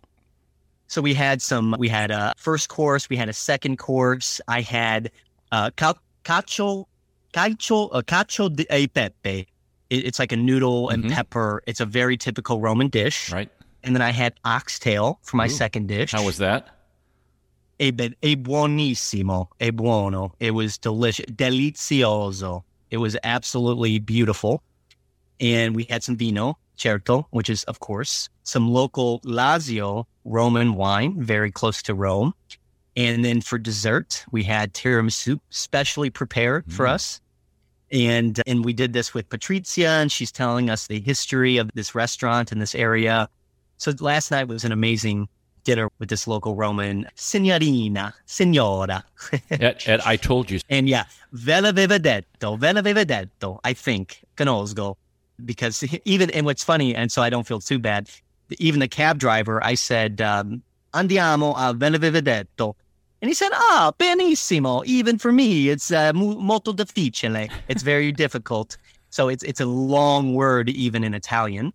So 0.86 1.00
we 1.02 1.14
had 1.14 1.40
some. 1.42 1.74
We 1.78 1.88
had 1.88 2.10
a 2.10 2.32
first 2.36 2.68
course. 2.68 3.08
We 3.08 3.16
had 3.16 3.28
a 3.28 3.32
second 3.32 3.78
course. 3.78 4.40
I 4.48 4.60
had 4.60 5.10
uh, 5.50 5.70
ca- 5.76 5.94
cacio, 6.24 6.86
cacio, 7.32 7.88
uh, 7.92 8.02
cacio 8.02 8.54
di 8.54 8.66
e 8.70 8.86
pepe. 8.86 9.46
It, 9.90 10.04
it's 10.06 10.18
like 10.18 10.32
a 10.32 10.36
noodle 10.36 10.90
and 10.90 11.04
Mhm. 11.04 11.10
pepper. 11.12 11.62
It's 11.66 11.80
a 11.80 11.86
very 11.86 12.16
typical 12.16 12.60
Roman 12.60 12.88
dish. 12.88 13.32
Right? 13.32 13.50
And 13.82 13.94
then 13.94 14.02
I 14.02 14.10
had 14.12 14.34
oxtail 14.44 15.18
for 15.22 15.36
my 15.36 15.46
Ooh. 15.46 15.50
second 15.50 15.88
dish. 15.88 16.12
How 16.12 16.24
was 16.24 16.38
that? 16.38 16.68
E, 17.80 17.90
be- 17.90 18.14
e 18.22 18.36
buonissimo, 18.36 19.48
e 19.60 19.70
buono. 19.70 20.34
It 20.38 20.52
was 20.52 20.78
delicious, 20.78 21.26
delizioso. 21.26 22.62
It 22.90 22.98
was 22.98 23.16
absolutely 23.24 23.98
beautiful. 23.98 24.62
And 25.40 25.74
we 25.74 25.84
had 25.84 26.02
some 26.02 26.16
vino, 26.16 26.58
certo, 26.76 27.26
which 27.30 27.50
is, 27.50 27.64
of 27.64 27.80
course, 27.80 28.28
some 28.44 28.70
local 28.70 29.20
Lazio 29.20 30.04
Roman 30.24 30.74
wine, 30.74 31.20
very 31.22 31.50
close 31.50 31.82
to 31.82 31.94
Rome. 31.94 32.34
And 32.96 33.24
then 33.24 33.40
for 33.40 33.58
dessert, 33.58 34.24
we 34.30 34.44
had 34.44 34.72
tiramisu, 34.72 35.40
specially 35.50 36.10
prepared 36.10 36.64
for 36.72 36.86
Mm. 36.86 36.90
us. 36.90 37.20
And 37.90 38.40
and 38.46 38.64
we 38.64 38.72
did 38.72 38.92
this 38.92 39.12
with 39.14 39.28
Patrizia, 39.28 40.00
and 40.00 40.10
she's 40.10 40.32
telling 40.32 40.70
us 40.70 40.86
the 40.86 41.00
history 41.00 41.58
of 41.58 41.70
this 41.74 41.94
restaurant 41.94 42.50
in 42.52 42.58
this 42.58 42.74
area. 42.74 43.28
So 43.76 43.92
last 44.00 44.30
night 44.30 44.48
was 44.48 44.64
an 44.64 44.72
amazing 44.72 45.28
dinner 45.64 45.88
with 45.98 46.08
this 46.08 46.26
local 46.26 46.54
Roman 46.56 47.06
signorina, 47.14 48.14
signora. 48.26 49.04
at, 49.50 49.86
at 49.88 50.06
I 50.06 50.16
told 50.16 50.50
you. 50.50 50.60
And 50.68 50.88
yeah, 50.88 51.04
ve 51.32 51.60
l'aveva 51.60 51.98
detto, 51.98 52.58
ve 52.58 52.72
l'aveva 52.72 53.04
detto, 53.04 53.60
I 53.64 53.74
think, 53.74 54.20
conosco. 54.36 54.96
Because 55.44 55.84
even, 56.04 56.30
and 56.30 56.46
what's 56.46 56.64
funny, 56.64 56.94
and 56.94 57.10
so 57.10 57.22
I 57.22 57.30
don't 57.30 57.46
feel 57.46 57.60
too 57.60 57.78
bad, 57.78 58.10
even 58.58 58.80
the 58.80 58.88
cab 58.88 59.18
driver, 59.18 59.62
I 59.64 59.74
said, 59.74 60.20
um, 60.20 60.62
andiamo 60.92 61.54
a 61.56 61.72
ve 61.74 61.90
l'aveva 61.90 62.22
detto. 62.22 62.74
And 63.22 63.30
he 63.30 63.34
said, 63.34 63.52
ah, 63.54 63.92
benissimo. 63.98 64.84
Even 64.84 65.16
for 65.16 65.32
me, 65.32 65.70
it's 65.70 65.90
uh, 65.90 66.12
molto 66.12 66.74
difficile. 66.74 67.48
It's 67.68 67.82
very 67.82 68.12
difficult. 68.12 68.76
So 69.08 69.28
it's, 69.28 69.42
it's 69.44 69.60
a 69.60 69.66
long 69.66 70.34
word, 70.34 70.68
even 70.68 71.02
in 71.04 71.14
Italian. 71.14 71.72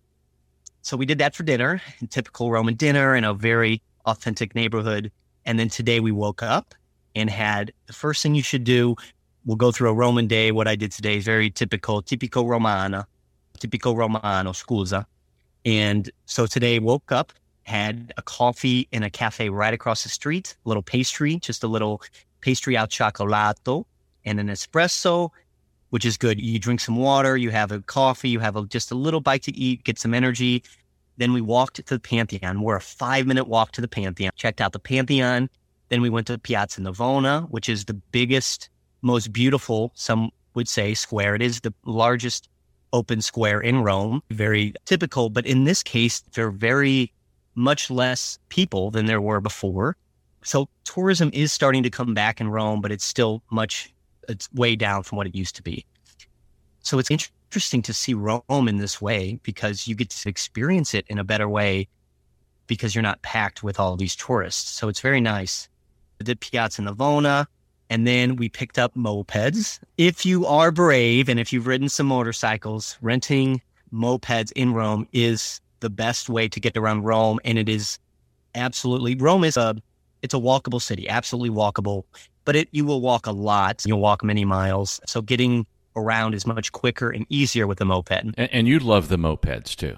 So 0.82 0.96
we 0.96 1.06
did 1.06 1.18
that 1.18 1.34
for 1.34 1.42
dinner, 1.42 1.82
typical 2.08 2.50
Roman 2.50 2.74
dinner 2.74 3.16
in 3.16 3.24
a 3.24 3.34
very 3.34 3.82
authentic 4.06 4.54
neighborhood. 4.54 5.10
And 5.44 5.58
then 5.58 5.68
today 5.68 6.00
we 6.00 6.12
woke 6.12 6.42
up 6.42 6.74
and 7.14 7.28
had 7.28 7.72
the 7.86 7.92
first 7.92 8.22
thing 8.22 8.34
you 8.34 8.42
should 8.42 8.64
do. 8.64 8.94
We'll 9.44 9.56
go 9.56 9.72
through 9.72 9.90
a 9.90 9.94
Roman 9.94 10.26
day. 10.26 10.52
What 10.52 10.68
I 10.68 10.76
did 10.76 10.92
today 10.92 11.16
is 11.16 11.24
very 11.24 11.50
typical, 11.50 12.02
tipico 12.02 12.46
romana, 12.46 13.06
tipico 13.60 13.94
romano, 13.94 14.52
scusa. 14.52 15.04
And 15.64 16.10
so 16.26 16.46
today 16.46 16.78
woke 16.78 17.12
up, 17.12 17.32
had 17.62 18.12
a 18.16 18.22
coffee 18.22 18.88
in 18.90 19.02
a 19.02 19.10
cafe 19.10 19.50
right 19.50 19.74
across 19.74 20.02
the 20.02 20.08
street, 20.08 20.56
a 20.64 20.68
little 20.68 20.82
pastry, 20.82 21.36
just 21.38 21.62
a 21.62 21.68
little 21.68 22.02
pastry 22.40 22.76
al 22.76 22.86
cioccolato 22.86 23.84
and 24.24 24.40
an 24.40 24.48
espresso, 24.48 25.30
which 25.90 26.04
is 26.04 26.16
good. 26.16 26.40
You 26.40 26.58
drink 26.58 26.80
some 26.80 26.96
water, 26.96 27.36
you 27.36 27.50
have 27.50 27.72
a 27.72 27.80
coffee, 27.80 28.30
you 28.30 28.40
have 28.40 28.56
a, 28.56 28.64
just 28.66 28.90
a 28.90 28.94
little 28.94 29.20
bite 29.20 29.42
to 29.44 29.56
eat, 29.56 29.84
get 29.84 29.98
some 29.98 30.14
energy. 30.14 30.62
Then 31.18 31.32
we 31.32 31.40
walked 31.40 31.76
to 31.76 31.94
the 31.94 32.00
Pantheon. 32.00 32.62
We're 32.62 32.76
a 32.76 32.80
five 32.80 33.26
minute 33.26 33.46
walk 33.46 33.72
to 33.72 33.80
the 33.80 33.88
Pantheon, 33.88 34.32
checked 34.36 34.60
out 34.60 34.72
the 34.72 34.78
Pantheon. 34.78 35.50
Then 35.88 36.02
we 36.02 36.10
went 36.10 36.26
to 36.28 36.38
Piazza 36.38 36.80
Navona, 36.80 37.48
which 37.50 37.68
is 37.68 37.84
the 37.84 37.94
biggest, 37.94 38.70
most 39.02 39.32
beautiful, 39.32 39.92
some 39.94 40.30
would 40.54 40.68
say, 40.68 40.94
square. 40.94 41.34
It 41.34 41.42
is 41.42 41.60
the 41.60 41.74
largest 41.84 42.48
open 42.92 43.20
square 43.22 43.60
in 43.60 43.82
Rome. 43.82 44.22
Very 44.30 44.74
typical, 44.84 45.30
but 45.30 45.46
in 45.46 45.64
this 45.64 45.82
case, 45.82 46.20
there 46.34 46.46
are 46.46 46.52
very 46.52 47.12
much 47.54 47.90
less 47.90 48.38
people 48.48 48.90
than 48.90 49.06
there 49.06 49.20
were 49.20 49.40
before. 49.40 49.96
So 50.42 50.68
tourism 50.84 51.30
is 51.32 51.52
starting 51.52 51.82
to 51.82 51.90
come 51.90 52.14
back 52.14 52.40
in 52.40 52.48
Rome, 52.48 52.80
but 52.80 52.92
it's 52.92 53.04
still 53.04 53.42
much, 53.50 53.92
it's 54.28 54.50
way 54.52 54.76
down 54.76 55.02
from 55.02 55.18
what 55.18 55.26
it 55.26 55.34
used 55.34 55.56
to 55.56 55.62
be. 55.62 55.84
So 56.80 56.98
it's 56.98 57.10
interesting 57.10 57.82
to 57.82 57.92
see 57.92 58.14
Rome 58.14 58.68
in 58.68 58.78
this 58.78 59.02
way 59.02 59.38
because 59.42 59.86
you 59.86 59.94
get 59.94 60.10
to 60.10 60.28
experience 60.28 60.94
it 60.94 61.04
in 61.08 61.18
a 61.18 61.24
better 61.24 61.48
way 61.48 61.88
because 62.66 62.94
you're 62.94 63.02
not 63.02 63.20
packed 63.22 63.62
with 63.62 63.78
all 63.78 63.96
these 63.96 64.16
tourists. 64.16 64.70
So 64.70 64.88
it's 64.88 65.00
very 65.00 65.20
nice. 65.20 65.68
I 66.20 66.24
did 66.24 66.40
Piazza 66.40 66.82
Navona, 66.82 67.46
and 67.90 68.06
then 68.06 68.36
we 68.36 68.48
picked 68.48 68.78
up 68.78 68.94
mopeds. 68.94 69.80
If 69.98 70.24
you 70.24 70.46
are 70.46 70.70
brave 70.70 71.28
and 71.28 71.40
if 71.40 71.52
you've 71.52 71.66
ridden 71.66 71.88
some 71.88 72.06
motorcycles, 72.06 72.96
renting 73.02 73.60
mopeds 73.92 74.52
in 74.54 74.72
Rome 74.72 75.08
is 75.12 75.60
the 75.80 75.90
best 75.90 76.28
way 76.28 76.48
to 76.48 76.60
get 76.60 76.76
around 76.76 77.02
Rome. 77.02 77.40
And 77.44 77.58
it 77.58 77.68
is 77.68 77.98
absolutely, 78.54 79.16
Rome 79.16 79.42
is 79.42 79.56
a, 79.56 79.74
it's 80.22 80.32
a 80.32 80.38
walkable 80.38 80.80
city, 80.80 81.08
absolutely 81.08 81.50
walkable, 81.50 82.04
but 82.44 82.54
it, 82.54 82.68
you 82.70 82.84
will 82.84 83.00
walk 83.00 83.26
a 83.26 83.32
lot. 83.32 83.82
You'll 83.84 84.00
walk 84.00 84.22
many 84.22 84.44
miles. 84.44 85.00
So 85.06 85.20
getting 85.20 85.66
around 85.96 86.34
is 86.34 86.46
much 86.46 86.70
quicker 86.70 87.10
and 87.10 87.26
easier 87.28 87.66
with 87.66 87.80
a 87.80 87.84
moped. 87.84 88.12
And, 88.12 88.38
and 88.38 88.68
you 88.68 88.78
love 88.78 89.08
the 89.08 89.18
mopeds 89.18 89.74
too. 89.74 89.96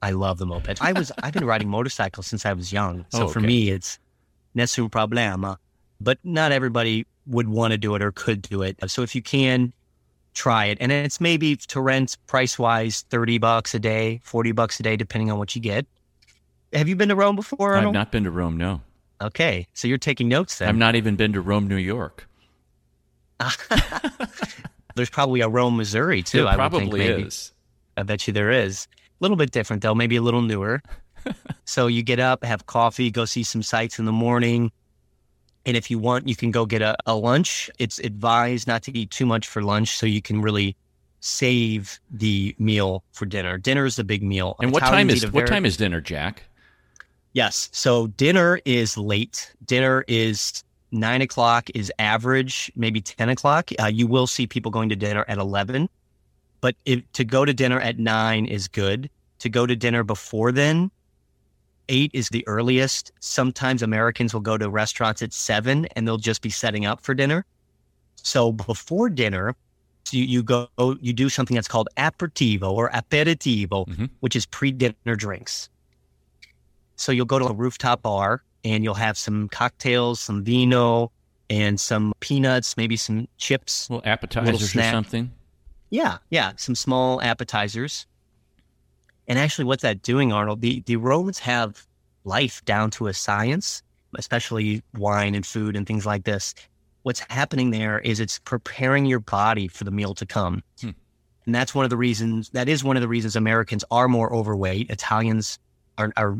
I 0.00 0.12
love 0.12 0.38
the 0.38 0.46
mopeds. 0.46 0.78
I 0.80 0.92
was, 0.92 1.12
I've 1.22 1.34
been 1.34 1.44
riding 1.44 1.68
motorcycles 1.68 2.26
since 2.26 2.46
I 2.46 2.54
was 2.54 2.72
young. 2.72 3.04
So 3.10 3.18
oh, 3.20 3.24
okay. 3.24 3.32
for 3.34 3.40
me, 3.40 3.68
it's 3.68 3.98
nessun 4.54 4.88
problema 4.88 5.58
but 6.00 6.18
not 6.24 6.52
everybody 6.52 7.06
would 7.26 7.48
want 7.48 7.72
to 7.72 7.78
do 7.78 7.94
it 7.94 8.02
or 8.02 8.12
could 8.12 8.42
do 8.42 8.62
it. 8.62 8.78
So 8.90 9.02
if 9.02 9.14
you 9.14 9.22
can, 9.22 9.72
try 10.34 10.66
it. 10.66 10.78
And 10.80 10.90
it's 10.90 11.20
maybe 11.20 11.56
to 11.56 11.80
rent 11.80 12.16
price 12.26 12.58
wise, 12.58 13.02
30 13.10 13.38
bucks 13.38 13.74
a 13.74 13.78
day, 13.78 14.20
40 14.24 14.52
bucks 14.52 14.80
a 14.80 14.82
day, 14.82 14.96
depending 14.96 15.30
on 15.30 15.38
what 15.38 15.54
you 15.54 15.60
get. 15.62 15.86
Have 16.72 16.88
you 16.88 16.96
been 16.96 17.08
to 17.08 17.16
Rome 17.16 17.36
before? 17.36 17.74
Arnold? 17.74 17.88
I've 17.88 18.00
not 18.00 18.12
been 18.12 18.24
to 18.24 18.30
Rome, 18.30 18.56
no. 18.56 18.80
Okay. 19.20 19.66
So 19.74 19.88
you're 19.88 19.98
taking 19.98 20.28
notes 20.28 20.58
then. 20.58 20.68
I've 20.68 20.76
not 20.76 20.94
even 20.94 21.16
been 21.16 21.32
to 21.32 21.40
Rome, 21.40 21.68
New 21.68 21.76
York. 21.76 22.26
There's 24.94 25.10
probably 25.10 25.40
a 25.40 25.48
Rome, 25.48 25.76
Missouri 25.76 26.22
too. 26.22 26.38
There 26.38 26.48
I 26.48 26.54
probably 26.54 27.02
is. 27.02 27.52
I 27.96 28.02
bet 28.02 28.26
you 28.26 28.32
there 28.32 28.50
is. 28.50 28.86
A 28.96 28.98
little 29.20 29.36
bit 29.36 29.50
different 29.50 29.82
though, 29.82 29.94
maybe 29.94 30.16
a 30.16 30.22
little 30.22 30.42
newer. 30.42 30.82
so 31.64 31.86
you 31.86 32.02
get 32.02 32.18
up, 32.18 32.44
have 32.44 32.66
coffee, 32.66 33.10
go 33.10 33.24
see 33.24 33.42
some 33.42 33.62
sights 33.62 33.98
in 33.98 34.04
the 34.04 34.12
morning, 34.12 34.72
and 35.66 35.76
if 35.76 35.90
you 35.90 35.98
want, 35.98 36.26
you 36.26 36.36
can 36.36 36.50
go 36.50 36.64
get 36.64 36.82
a, 36.82 36.96
a 37.06 37.14
lunch. 37.14 37.70
It's 37.78 37.98
advised 37.98 38.66
not 38.66 38.82
to 38.84 38.96
eat 38.96 39.10
too 39.10 39.26
much 39.26 39.46
for 39.46 39.62
lunch 39.62 39.96
so 39.96 40.06
you 40.06 40.22
can 40.22 40.40
really 40.40 40.76
save 41.20 42.00
the 42.10 42.54
meal 42.58 43.04
for 43.12 43.26
dinner. 43.26 43.58
Dinner 43.58 43.84
is 43.84 43.96
the 43.96 44.04
big 44.04 44.22
meal. 44.22 44.56
And 44.60 44.72
what 44.72 44.80
time 44.80 45.10
is 45.10 45.30
what 45.30 45.46
time 45.46 45.66
is 45.66 45.76
dinner, 45.76 46.00
Jack? 46.00 46.44
Yes. 47.32 47.68
So 47.72 48.08
dinner 48.08 48.60
is 48.64 48.96
late. 48.96 49.54
Dinner 49.66 50.04
is 50.08 50.64
nine 50.92 51.22
o'clock 51.22 51.68
is 51.74 51.92
average, 51.98 52.72
maybe 52.74 53.00
10 53.00 53.28
o'clock. 53.28 53.70
Uh, 53.78 53.86
you 53.86 54.06
will 54.06 54.26
see 54.26 54.46
people 54.46 54.70
going 54.70 54.88
to 54.88 54.96
dinner 54.96 55.24
at 55.28 55.38
11, 55.38 55.88
but 56.60 56.74
if, 56.84 57.00
to 57.12 57.24
go 57.24 57.44
to 57.44 57.54
dinner 57.54 57.78
at 57.80 57.98
nine 57.98 58.46
is 58.46 58.66
good. 58.66 59.10
To 59.40 59.48
go 59.48 59.64
to 59.64 59.74
dinner 59.74 60.02
before 60.02 60.52
then 60.52 60.90
eight 61.90 62.10
is 62.14 62.30
the 62.30 62.46
earliest. 62.46 63.12
Sometimes 63.20 63.82
Americans 63.82 64.32
will 64.32 64.40
go 64.40 64.56
to 64.56 64.70
restaurants 64.70 65.20
at 65.20 65.34
seven 65.34 65.86
and 65.96 66.06
they'll 66.06 66.16
just 66.16 66.40
be 66.40 66.48
setting 66.48 66.86
up 66.86 67.02
for 67.02 67.14
dinner. 67.14 67.44
So 68.16 68.52
before 68.52 69.10
dinner, 69.10 69.54
you, 70.10 70.24
you 70.24 70.42
go, 70.42 70.68
you 71.00 71.12
do 71.12 71.28
something 71.28 71.54
that's 71.54 71.68
called 71.68 71.88
aperitivo 71.96 72.72
or 72.72 72.90
aperitivo, 72.90 73.86
mm-hmm. 73.86 74.06
which 74.20 74.34
is 74.34 74.46
pre 74.46 74.72
dinner 74.72 75.16
drinks. 75.16 75.68
So 76.96 77.12
you'll 77.12 77.26
go 77.26 77.38
to 77.38 77.46
a 77.46 77.52
rooftop 77.52 78.02
bar 78.02 78.42
and 78.64 78.84
you'll 78.84 78.94
have 78.94 79.16
some 79.18 79.48
cocktails, 79.48 80.20
some 80.20 80.44
vino, 80.44 81.10
and 81.48 81.80
some 81.80 82.12
peanuts, 82.20 82.76
maybe 82.76 82.96
some 82.96 83.26
chips. 83.38 83.88
Well, 83.90 84.02
appetizers 84.04 84.74
or 84.74 84.82
something. 84.82 85.32
Yeah, 85.90 86.18
yeah, 86.30 86.52
some 86.56 86.74
small 86.74 87.20
appetizers. 87.22 88.06
And 89.30 89.38
actually, 89.38 89.64
what's 89.66 89.82
that 89.82 90.02
doing, 90.02 90.32
Arnold? 90.32 90.60
The, 90.60 90.82
the 90.86 90.96
Romans 90.96 91.38
have 91.38 91.86
life 92.24 92.64
down 92.64 92.90
to 92.90 93.06
a 93.06 93.14
science, 93.14 93.80
especially 94.18 94.82
wine 94.94 95.36
and 95.36 95.46
food 95.46 95.76
and 95.76 95.86
things 95.86 96.04
like 96.04 96.24
this. 96.24 96.52
What's 97.04 97.20
happening 97.30 97.70
there 97.70 98.00
is 98.00 98.18
it's 98.18 98.40
preparing 98.40 99.06
your 99.06 99.20
body 99.20 99.68
for 99.68 99.84
the 99.84 99.92
meal 99.92 100.14
to 100.14 100.26
come. 100.26 100.64
Hmm. 100.80 100.90
And 101.46 101.54
that's 101.54 101.76
one 101.76 101.84
of 101.84 101.90
the 101.90 101.96
reasons, 101.96 102.50
that 102.50 102.68
is 102.68 102.82
one 102.82 102.96
of 102.96 103.02
the 103.02 103.08
reasons 103.08 103.36
Americans 103.36 103.84
are 103.92 104.08
more 104.08 104.34
overweight. 104.34 104.90
Italians 104.90 105.60
are, 105.96 106.12
are 106.16 106.36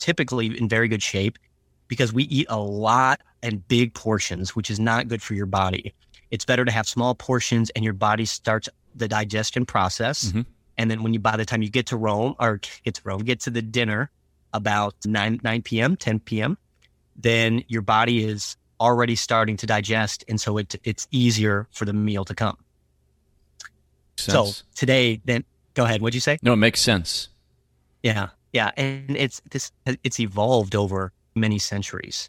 typically 0.00 0.58
in 0.58 0.68
very 0.68 0.88
good 0.88 1.02
shape 1.02 1.38
because 1.86 2.12
we 2.12 2.24
eat 2.24 2.48
a 2.50 2.58
lot 2.58 3.20
and 3.44 3.66
big 3.68 3.94
portions, 3.94 4.56
which 4.56 4.68
is 4.68 4.80
not 4.80 5.06
good 5.06 5.22
for 5.22 5.34
your 5.34 5.46
body. 5.46 5.94
It's 6.32 6.44
better 6.44 6.64
to 6.64 6.72
have 6.72 6.88
small 6.88 7.14
portions 7.14 7.70
and 7.70 7.84
your 7.84 7.94
body 7.94 8.24
starts 8.24 8.68
the 8.96 9.06
digestion 9.06 9.64
process. 9.64 10.24
Mm-hmm 10.24 10.40
and 10.78 10.90
then 10.90 11.02
when 11.02 11.12
you, 11.12 11.20
by 11.20 11.36
the 11.36 11.44
time 11.44 11.62
you 11.62 11.70
get 11.70 11.86
to 11.86 11.96
Rome 11.96 12.34
or 12.38 12.60
get 12.84 12.94
to 12.94 13.02
Rome, 13.04 13.22
get 13.22 13.40
to 13.40 13.50
the 13.50 13.62
dinner 13.62 14.10
about 14.52 14.94
9, 15.04 15.40
9 15.42 15.62
p.m., 15.62 15.96
10 15.96 16.20
p.m., 16.20 16.58
then 17.16 17.62
your 17.68 17.82
body 17.82 18.24
is 18.24 18.56
already 18.80 19.14
starting 19.14 19.56
to 19.58 19.66
digest. 19.66 20.24
And 20.28 20.40
so 20.40 20.58
it, 20.58 20.74
it's 20.84 21.06
easier 21.10 21.68
for 21.72 21.84
the 21.84 21.92
meal 21.92 22.24
to 22.24 22.34
come. 22.34 22.56
Sense. 24.16 24.56
So 24.56 24.64
today, 24.74 25.20
then 25.24 25.44
go 25.74 25.84
ahead. 25.84 26.00
What'd 26.00 26.14
you 26.14 26.20
say? 26.20 26.38
No, 26.42 26.52
it 26.52 26.56
makes 26.56 26.80
sense. 26.80 27.28
Yeah. 28.02 28.28
Yeah. 28.52 28.72
And 28.76 29.16
it's 29.16 29.40
this, 29.50 29.72
it's 29.86 30.20
evolved 30.20 30.74
over 30.74 31.12
many 31.34 31.58
centuries. 31.58 32.28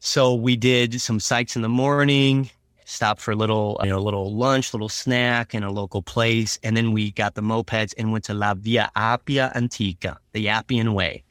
So 0.00 0.34
we 0.34 0.56
did 0.56 1.00
some 1.00 1.18
sights 1.18 1.56
in 1.56 1.62
the 1.62 1.68
morning, 1.68 2.50
stopped 2.84 3.20
for 3.20 3.32
a 3.32 3.36
little, 3.36 3.80
you 3.82 3.90
know, 3.90 3.98
a 3.98 4.00
little 4.00 4.34
lunch, 4.34 4.72
little 4.72 4.88
snack 4.88 5.54
in 5.54 5.62
a 5.62 5.70
local 5.70 6.02
place. 6.02 6.58
And 6.62 6.76
then 6.76 6.92
we 6.92 7.10
got 7.12 7.34
the 7.34 7.42
mopeds 7.42 7.94
and 7.98 8.12
went 8.12 8.24
to 8.24 8.34
La 8.34 8.54
Via 8.54 8.90
Appia 8.96 9.54
Antica, 9.54 10.18
the 10.32 10.48
Appian 10.48 10.94
Way. 10.94 11.22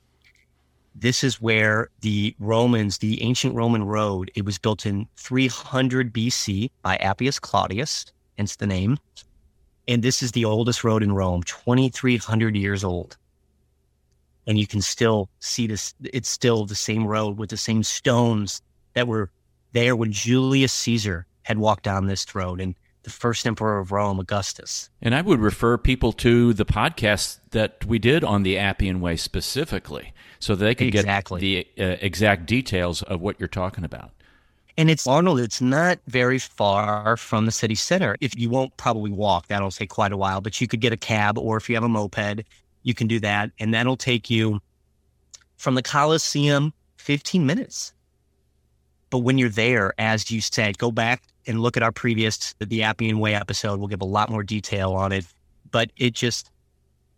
This 0.95 1.23
is 1.23 1.41
where 1.41 1.89
the 2.01 2.35
Romans, 2.39 2.99
the 2.99 3.21
ancient 3.23 3.55
Roman 3.55 3.83
road, 3.83 4.31
it 4.35 4.45
was 4.45 4.59
built 4.59 4.85
in 4.85 5.07
300 5.17 6.13
BC 6.13 6.69
by 6.83 6.97
Appius 6.97 7.39
Claudius, 7.39 8.05
hence 8.37 8.55
the 8.55 8.67
name. 8.67 8.97
And 9.87 10.03
this 10.03 10.21
is 10.21 10.31
the 10.31 10.45
oldest 10.45 10.83
road 10.83 11.03
in 11.03 11.11
Rome, 11.11 11.43
2,300 11.43 12.55
years 12.55 12.83
old. 12.83 13.17
And 14.45 14.59
you 14.59 14.67
can 14.67 14.81
still 14.81 15.29
see 15.39 15.67
this, 15.67 15.95
it's 16.03 16.29
still 16.29 16.65
the 16.65 16.75
same 16.75 17.07
road 17.07 17.37
with 17.37 17.49
the 17.49 17.57
same 17.57 17.81
stones 17.81 18.61
that 18.93 19.07
were 19.07 19.31
there 19.71 19.95
when 19.95 20.11
Julius 20.11 20.73
Caesar 20.73 21.25
had 21.43 21.57
walked 21.57 21.83
down 21.83 22.07
this 22.07 22.33
road. 22.33 22.59
And 22.59 22.75
the 23.03 23.09
first 23.09 23.45
emperor 23.45 23.79
of 23.79 23.91
Rome, 23.91 24.19
Augustus. 24.19 24.89
And 25.01 25.13
I 25.13 25.21
would 25.21 25.39
refer 25.39 25.77
people 25.77 26.13
to 26.13 26.53
the 26.53 26.65
podcast 26.65 27.39
that 27.51 27.85
we 27.85 27.99
did 27.99 28.23
on 28.23 28.43
the 28.43 28.57
Appian 28.57 29.01
Way 29.01 29.17
specifically, 29.17 30.13
so 30.39 30.55
they 30.55 30.73
can 30.73 30.87
exactly. 30.87 31.41
get 31.41 31.75
the 31.75 31.83
uh, 31.83 31.97
exact 31.99 32.45
details 32.45 33.03
of 33.03 33.21
what 33.21 33.39
you're 33.39 33.49
talking 33.49 33.83
about. 33.83 34.11
And 34.77 34.89
it's 34.89 35.05
Arnold, 35.05 35.39
it's 35.39 35.61
not 35.61 35.99
very 36.07 36.39
far 36.39 37.15
from 37.15 37.45
the 37.45 37.51
city 37.51 37.75
center. 37.75 38.15
If 38.21 38.35
you 38.37 38.49
won't 38.49 38.75
probably 38.77 39.11
walk, 39.11 39.47
that'll 39.47 39.69
take 39.69 39.89
quite 39.89 40.11
a 40.11 40.17
while, 40.17 40.41
but 40.41 40.59
you 40.59 40.67
could 40.67 40.79
get 40.79 40.91
a 40.91 40.97
cab 40.97 41.37
or 41.37 41.57
if 41.57 41.69
you 41.69 41.75
have 41.75 41.83
a 41.83 41.89
moped, 41.89 42.43
you 42.81 42.93
can 42.95 43.07
do 43.07 43.19
that. 43.19 43.51
And 43.59 43.73
that'll 43.73 43.97
take 43.97 44.31
you 44.31 44.61
from 45.57 45.75
the 45.75 45.83
Coliseum 45.83 46.73
15 46.97 47.45
minutes. 47.45 47.93
But 49.13 49.19
when 49.19 49.37
you're 49.37 49.47
there, 49.47 49.93
as 49.99 50.31
you 50.31 50.41
said, 50.41 50.79
go 50.79 50.89
back 50.89 51.21
and 51.45 51.59
look 51.59 51.77
at 51.77 51.83
our 51.83 51.91
previous 51.91 52.55
the 52.57 52.81
Appian 52.81 53.19
Way 53.19 53.35
episode. 53.35 53.77
We'll 53.77 53.87
give 53.87 54.01
a 54.01 54.05
lot 54.05 54.31
more 54.31 54.41
detail 54.41 54.93
on 54.93 55.11
it. 55.11 55.23
But 55.69 55.91
it 55.97 56.15
just 56.15 56.49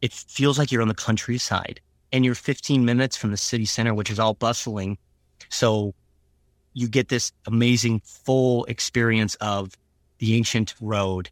it 0.02 0.12
feels 0.12 0.60
like 0.60 0.74
you're 0.74 0.82
on 0.82 0.90
the 0.90 0.94
countryside 0.94 1.80
and 2.12 2.26
you're 2.26 2.36
15 2.36 2.84
minutes 2.84 3.16
from 3.16 3.32
the 3.32 3.38
city 3.38 3.64
center, 3.64 3.94
which 3.94 4.10
is 4.10 4.20
all 4.20 4.34
bustling. 4.34 4.98
So 5.48 5.94
you 6.74 6.90
get 6.90 7.08
this 7.08 7.32
amazing 7.48 8.02
full 8.04 8.66
experience 8.66 9.36
of 9.36 9.78
the 10.18 10.36
ancient 10.36 10.76
road. 10.82 11.30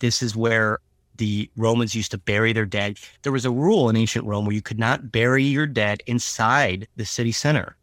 This 0.00 0.22
is 0.22 0.36
where 0.36 0.80
the 1.16 1.48
Romans 1.56 1.94
used 1.94 2.10
to 2.10 2.18
bury 2.18 2.52
their 2.52 2.66
dead. 2.66 2.98
There 3.22 3.32
was 3.32 3.46
a 3.46 3.50
rule 3.50 3.88
in 3.88 3.96
ancient 3.96 4.26
Rome 4.26 4.44
where 4.44 4.54
you 4.54 4.60
could 4.60 4.78
not 4.78 5.10
bury 5.10 5.44
your 5.44 5.66
dead 5.66 6.02
inside 6.06 6.88
the 6.94 7.06
city 7.06 7.32
center. 7.32 7.74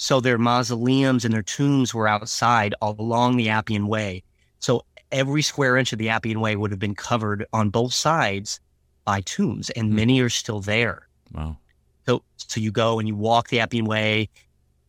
So 0.00 0.18
their 0.18 0.38
mausoleums 0.38 1.26
and 1.26 1.34
their 1.34 1.42
tombs 1.42 1.92
were 1.92 2.08
outside 2.08 2.74
all 2.80 2.96
along 2.98 3.36
the 3.36 3.50
Appian 3.50 3.86
Way. 3.86 4.22
So 4.58 4.86
every 5.12 5.42
square 5.42 5.76
inch 5.76 5.92
of 5.92 5.98
the 5.98 6.08
Appian 6.08 6.40
Way 6.40 6.56
would 6.56 6.70
have 6.70 6.80
been 6.80 6.94
covered 6.94 7.44
on 7.52 7.68
both 7.68 7.92
sides 7.92 8.60
by 9.04 9.20
tombs, 9.20 9.68
and 9.68 9.92
mm. 9.92 9.96
many 9.96 10.18
are 10.22 10.30
still 10.30 10.60
there. 10.60 11.06
Wow. 11.34 11.58
So, 12.06 12.22
so 12.38 12.62
you 12.62 12.72
go 12.72 12.98
and 12.98 13.06
you 13.06 13.14
walk 13.14 13.50
the 13.50 13.60
Appian 13.60 13.84
Way, 13.84 14.30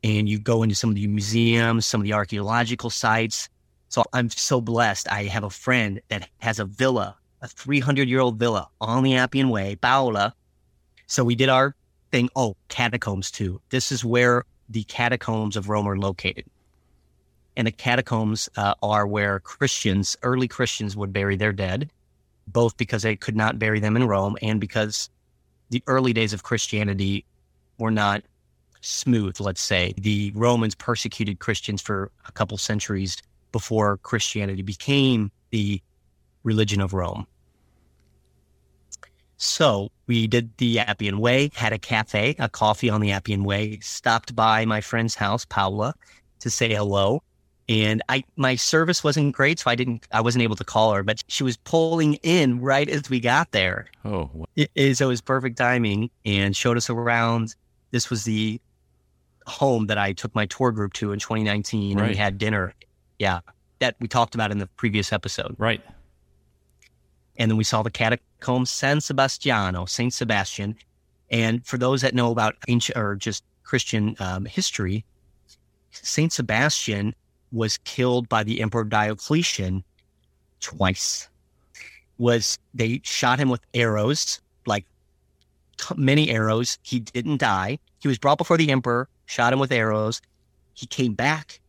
and 0.02 0.30
you 0.30 0.40
go 0.40 0.64
into 0.64 0.76
some 0.76 0.92
of 0.92 0.96
the 0.96 1.06
museums, 1.08 1.86
some 1.86 2.00
of 2.00 2.06
the 2.06 2.14
archaeological 2.14 2.90
sites. 2.90 3.50
So 3.90 4.06
I'm 4.14 4.30
so 4.30 4.62
blessed. 4.62 5.12
I 5.12 5.26
have 5.26 5.44
a 5.44 5.50
friend 5.50 6.00
that 6.08 6.30
has 6.38 6.58
a 6.58 6.64
villa, 6.64 7.18
a 7.42 7.50
300 7.50 8.08
year 8.08 8.22
old 8.22 8.40
villa 8.40 8.70
on 8.80 9.04
the 9.04 9.16
Appian 9.16 9.50
Way, 9.50 9.76
Paola. 9.76 10.34
So 11.08 11.26
we 11.26 11.36
did 11.36 11.50
our 11.50 11.76
thing. 12.14 12.30
Oh, 12.34 12.56
catacombs 12.70 13.30
too. 13.30 13.60
This 13.72 13.92
is 13.92 14.06
where 14.06 14.46
the 14.72 14.84
catacombs 14.86 15.56
of 15.56 15.70
Rome 15.70 15.88
are 15.88 15.98
located. 15.98 16.46
And 17.58 17.68
the 17.68 17.72
catacombs 17.72 18.50
uh, 18.56 18.74
are 18.82 19.06
where 19.06 19.40
Christians, 19.40 20.18
early 20.24 20.48
Christians, 20.48 20.96
would 20.96 21.12
bury 21.12 21.36
their 21.36 21.52
dead, 21.52 21.92
both 22.48 22.78
because 22.78 23.04
they 23.04 23.16
could 23.16 23.36
not 23.36 23.60
bury 23.60 23.80
them 23.80 23.96
in 23.96 24.08
Rome 24.08 24.38
and 24.42 24.60
because 24.60 25.10
the 25.70 25.84
early 25.88 26.14
days 26.14 26.34
of 26.34 26.44
Christianity 26.44 27.26
were 27.78 27.92
not 27.92 28.24
smooth, 28.82 29.40
let's 29.40 29.62
say. 29.62 29.94
The 29.98 30.32
Romans 30.34 30.76
persecuted 30.76 31.40
Christians 31.40 31.82
for 31.82 32.12
a 32.28 32.32
couple 32.32 32.58
centuries 32.58 33.18
before 33.52 33.98
Christianity 33.98 34.62
became 34.62 35.32
the 35.50 35.82
religion 36.44 36.82
of 36.82 36.94
Rome. 36.94 37.28
So 39.42 39.90
we 40.06 40.28
did 40.28 40.56
the 40.58 40.78
Appian 40.78 41.18
Way, 41.18 41.50
had 41.56 41.74
a 41.74 41.80
cafe, 41.80 42.36
a 42.38 42.48
coffee 42.48 42.92
on 42.92 43.02
the 43.02 43.12
Appian 43.12 43.44
Way, 43.44 43.80
stopped 43.80 44.36
by 44.36 44.66
my 44.66 44.82
friend's 44.82 45.16
house, 45.16 45.46
Paula, 45.46 45.96
to 46.42 46.52
say 46.52 46.72
hello. 46.72 47.24
And 47.68 48.04
I 48.08 48.24
my 48.36 48.56
service 48.56 49.04
wasn't 49.04 49.34
great, 49.34 49.58
so 49.58 49.72
I 49.72 49.74
didn't 49.74 50.08
I 50.12 50.22
wasn't 50.22 50.44
able 50.44 50.58
to 50.58 50.64
call 50.64 50.94
her, 50.94 51.02
but 51.02 51.24
she 51.28 51.44
was 51.44 51.58
pulling 51.58 52.16
in 52.22 52.62
right 52.62 52.88
as 52.88 53.10
we 53.10 53.20
got 53.20 53.52
there. 53.52 53.88
Oh, 54.06 54.30
it, 54.56 54.70
it, 54.76 54.96
so 54.98 55.06
it 55.06 55.08
was 55.08 55.22
perfect 55.22 55.58
timing 55.58 56.12
and 56.24 56.56
showed 56.56 56.78
us 56.78 56.88
around. 56.88 57.56
This 57.90 58.12
was 58.12 58.26
the 58.26 58.62
home 59.48 59.88
that 59.88 59.98
I 59.98 60.14
took 60.14 60.36
my 60.36 60.46
tour 60.46 60.72
group 60.72 60.94
to 60.94 61.14
in 61.14 61.20
2019, 61.20 61.98
right. 61.98 62.04
and 62.04 62.12
we 62.12 62.16
had 62.16 62.38
dinner. 62.38 62.76
Yeah, 63.18 63.40
that 63.80 63.96
we 64.00 64.08
talked 64.08 64.36
about 64.36 64.52
in 64.52 64.60
the 64.60 64.68
previous 64.68 65.12
episode. 65.12 65.56
Right. 65.58 65.82
And 67.38 67.50
then 67.50 67.58
we 67.58 67.64
saw 67.64 67.82
the 67.82 67.90
catacomb 68.42 68.66
San 68.66 69.00
Sebastiano, 69.00 69.86
Saint 69.86 70.14
Sebastian. 70.14 70.76
And 71.30 71.66
for 71.66 71.78
those 71.78 72.02
that 72.02 72.14
know 72.14 72.32
about 72.32 72.56
ancient 72.68 72.98
or 72.98 73.16
just 73.16 73.44
Christian 73.64 74.16
um, 74.20 74.46
history, 74.46 75.06
Saint 75.92 76.34
Sebastian 76.34 77.16
was 77.52 77.78
killed 77.80 78.28
by 78.28 78.44
the 78.44 78.62
Emperor 78.62 78.84
Diocletian 78.84 79.84
twice. 80.60 81.30
Was 82.18 82.58
they 82.74 83.02
shot 83.04 83.40
him 83.40 83.50
with 83.50 83.62
arrows, 83.74 84.42
like 84.66 84.86
t- 85.78 85.96
many 85.98 86.30
arrows. 86.30 86.78
He 86.84 87.00
didn't 87.00 87.38
die. 87.38 87.80
He 88.00 88.08
was 88.08 88.20
brought 88.20 88.38
before 88.38 88.58
the 88.58 88.72
emperor, 88.72 89.08
shot 89.26 89.54
him 89.54 89.60
with 89.60 89.72
arrows. 89.72 90.22
He 90.74 90.86
came 90.86 91.14
back 91.14 91.60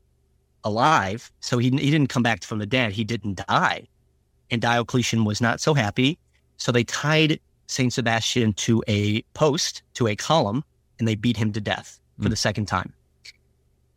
alive, 0.64 1.32
so 1.40 1.58
he 1.58 1.70
he 1.70 1.90
didn't 1.90 2.08
come 2.08 2.22
back 2.22 2.44
from 2.44 2.58
the 2.58 2.66
dead. 2.66 2.92
He 2.92 3.04
didn't 3.04 3.46
die 3.48 3.88
and 4.52 4.61
Diocletian 4.61 5.24
was 5.24 5.40
not 5.40 5.61
so 5.61 5.72
happy. 5.72 6.18
So 6.62 6.70
they 6.70 6.85
tied 6.85 7.40
Saint 7.66 7.92
Sebastian 7.92 8.53
to 8.53 8.85
a 8.87 9.22
post, 9.35 9.83
to 9.94 10.07
a 10.07 10.14
column, 10.14 10.62
and 11.01 11.09
they 11.09 11.16
beat 11.16 11.37
him 11.37 11.53
to 11.55 11.61
death 11.61 11.98
for 12.20 12.29
mm. 12.29 12.31
the 12.31 12.37
second 12.37 12.66
time. 12.66 12.92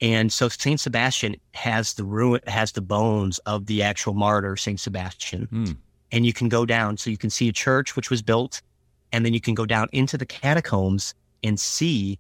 And 0.01 0.34
so 0.34 0.49
Saint 0.49 0.80
Sebastian 0.80 1.36
has 1.54 1.93
the 1.93 2.04
ruin, 2.04 2.41
has 2.47 2.71
the 2.71 2.82
bones 2.82 3.38
of 3.45 3.67
the 3.67 3.84
actual 3.84 4.15
martyr 4.15 4.58
Saint 4.58 4.80
Sebastian, 4.80 5.47
mm. 5.51 5.78
and 6.12 6.25
you 6.25 6.34
can 6.34 6.49
go 6.49 6.65
down. 6.65 6.97
So 6.97 7.12
you 7.12 7.19
can 7.19 7.30
see 7.30 7.47
a 7.47 7.51
church 7.51 7.95
which 7.95 8.10
was 8.10 8.23
built, 8.23 8.63
and 9.12 9.23
then 9.23 9.36
you 9.36 9.41
can 9.41 9.54
go 9.54 9.67
down 9.67 9.88
into 9.91 10.17
the 10.17 10.25
catacombs 10.25 11.13
and 11.43 11.60
see 11.60 12.17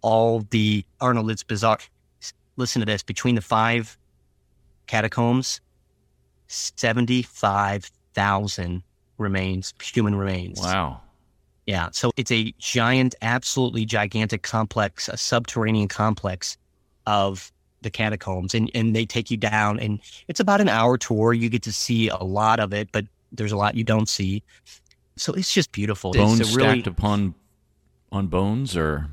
all 0.00 0.44
the 0.50 0.84
Arnold. 1.00 1.28
It's 1.28 1.42
bizarre. 1.42 1.80
Listen 2.56 2.78
to 2.78 2.86
this: 2.86 3.02
between 3.02 3.34
the 3.34 3.40
five 3.40 3.98
catacombs, 4.86 5.60
75,000 6.46 8.84
remains, 9.18 9.74
human 9.82 10.14
remains. 10.14 10.60
Wow. 10.60 11.00
Yeah. 11.66 11.88
So 11.92 12.10
it's 12.16 12.30
a 12.30 12.54
giant, 12.58 13.14
absolutely 13.22 13.84
gigantic 13.84 14.42
complex, 14.42 15.08
a 15.08 15.16
subterranean 15.16 15.88
complex 15.88 16.56
of 17.06 17.52
the 17.82 17.90
catacombs. 17.90 18.54
And, 18.54 18.70
and 18.74 18.94
they 18.94 19.04
take 19.04 19.30
you 19.30 19.36
down, 19.36 19.80
and 19.80 20.00
it's 20.28 20.40
about 20.40 20.60
an 20.60 20.68
hour 20.68 20.96
tour. 20.96 21.32
You 21.32 21.48
get 21.48 21.62
to 21.62 21.72
see 21.72 22.08
a 22.08 22.16
lot 22.16 22.60
of 22.60 22.72
it, 22.72 22.88
but 22.92 23.04
there's 23.32 23.52
a 23.52 23.56
lot 23.56 23.74
you 23.74 23.84
don't 23.84 24.08
see. 24.08 24.42
So 25.16 25.32
it's 25.32 25.52
just 25.52 25.72
beautiful. 25.72 26.12
Bones 26.12 26.40
it's 26.40 26.54
really, 26.54 26.80
stacked 26.80 26.86
upon 26.86 27.34
on 28.12 28.28
bones, 28.28 28.76
or 28.76 29.08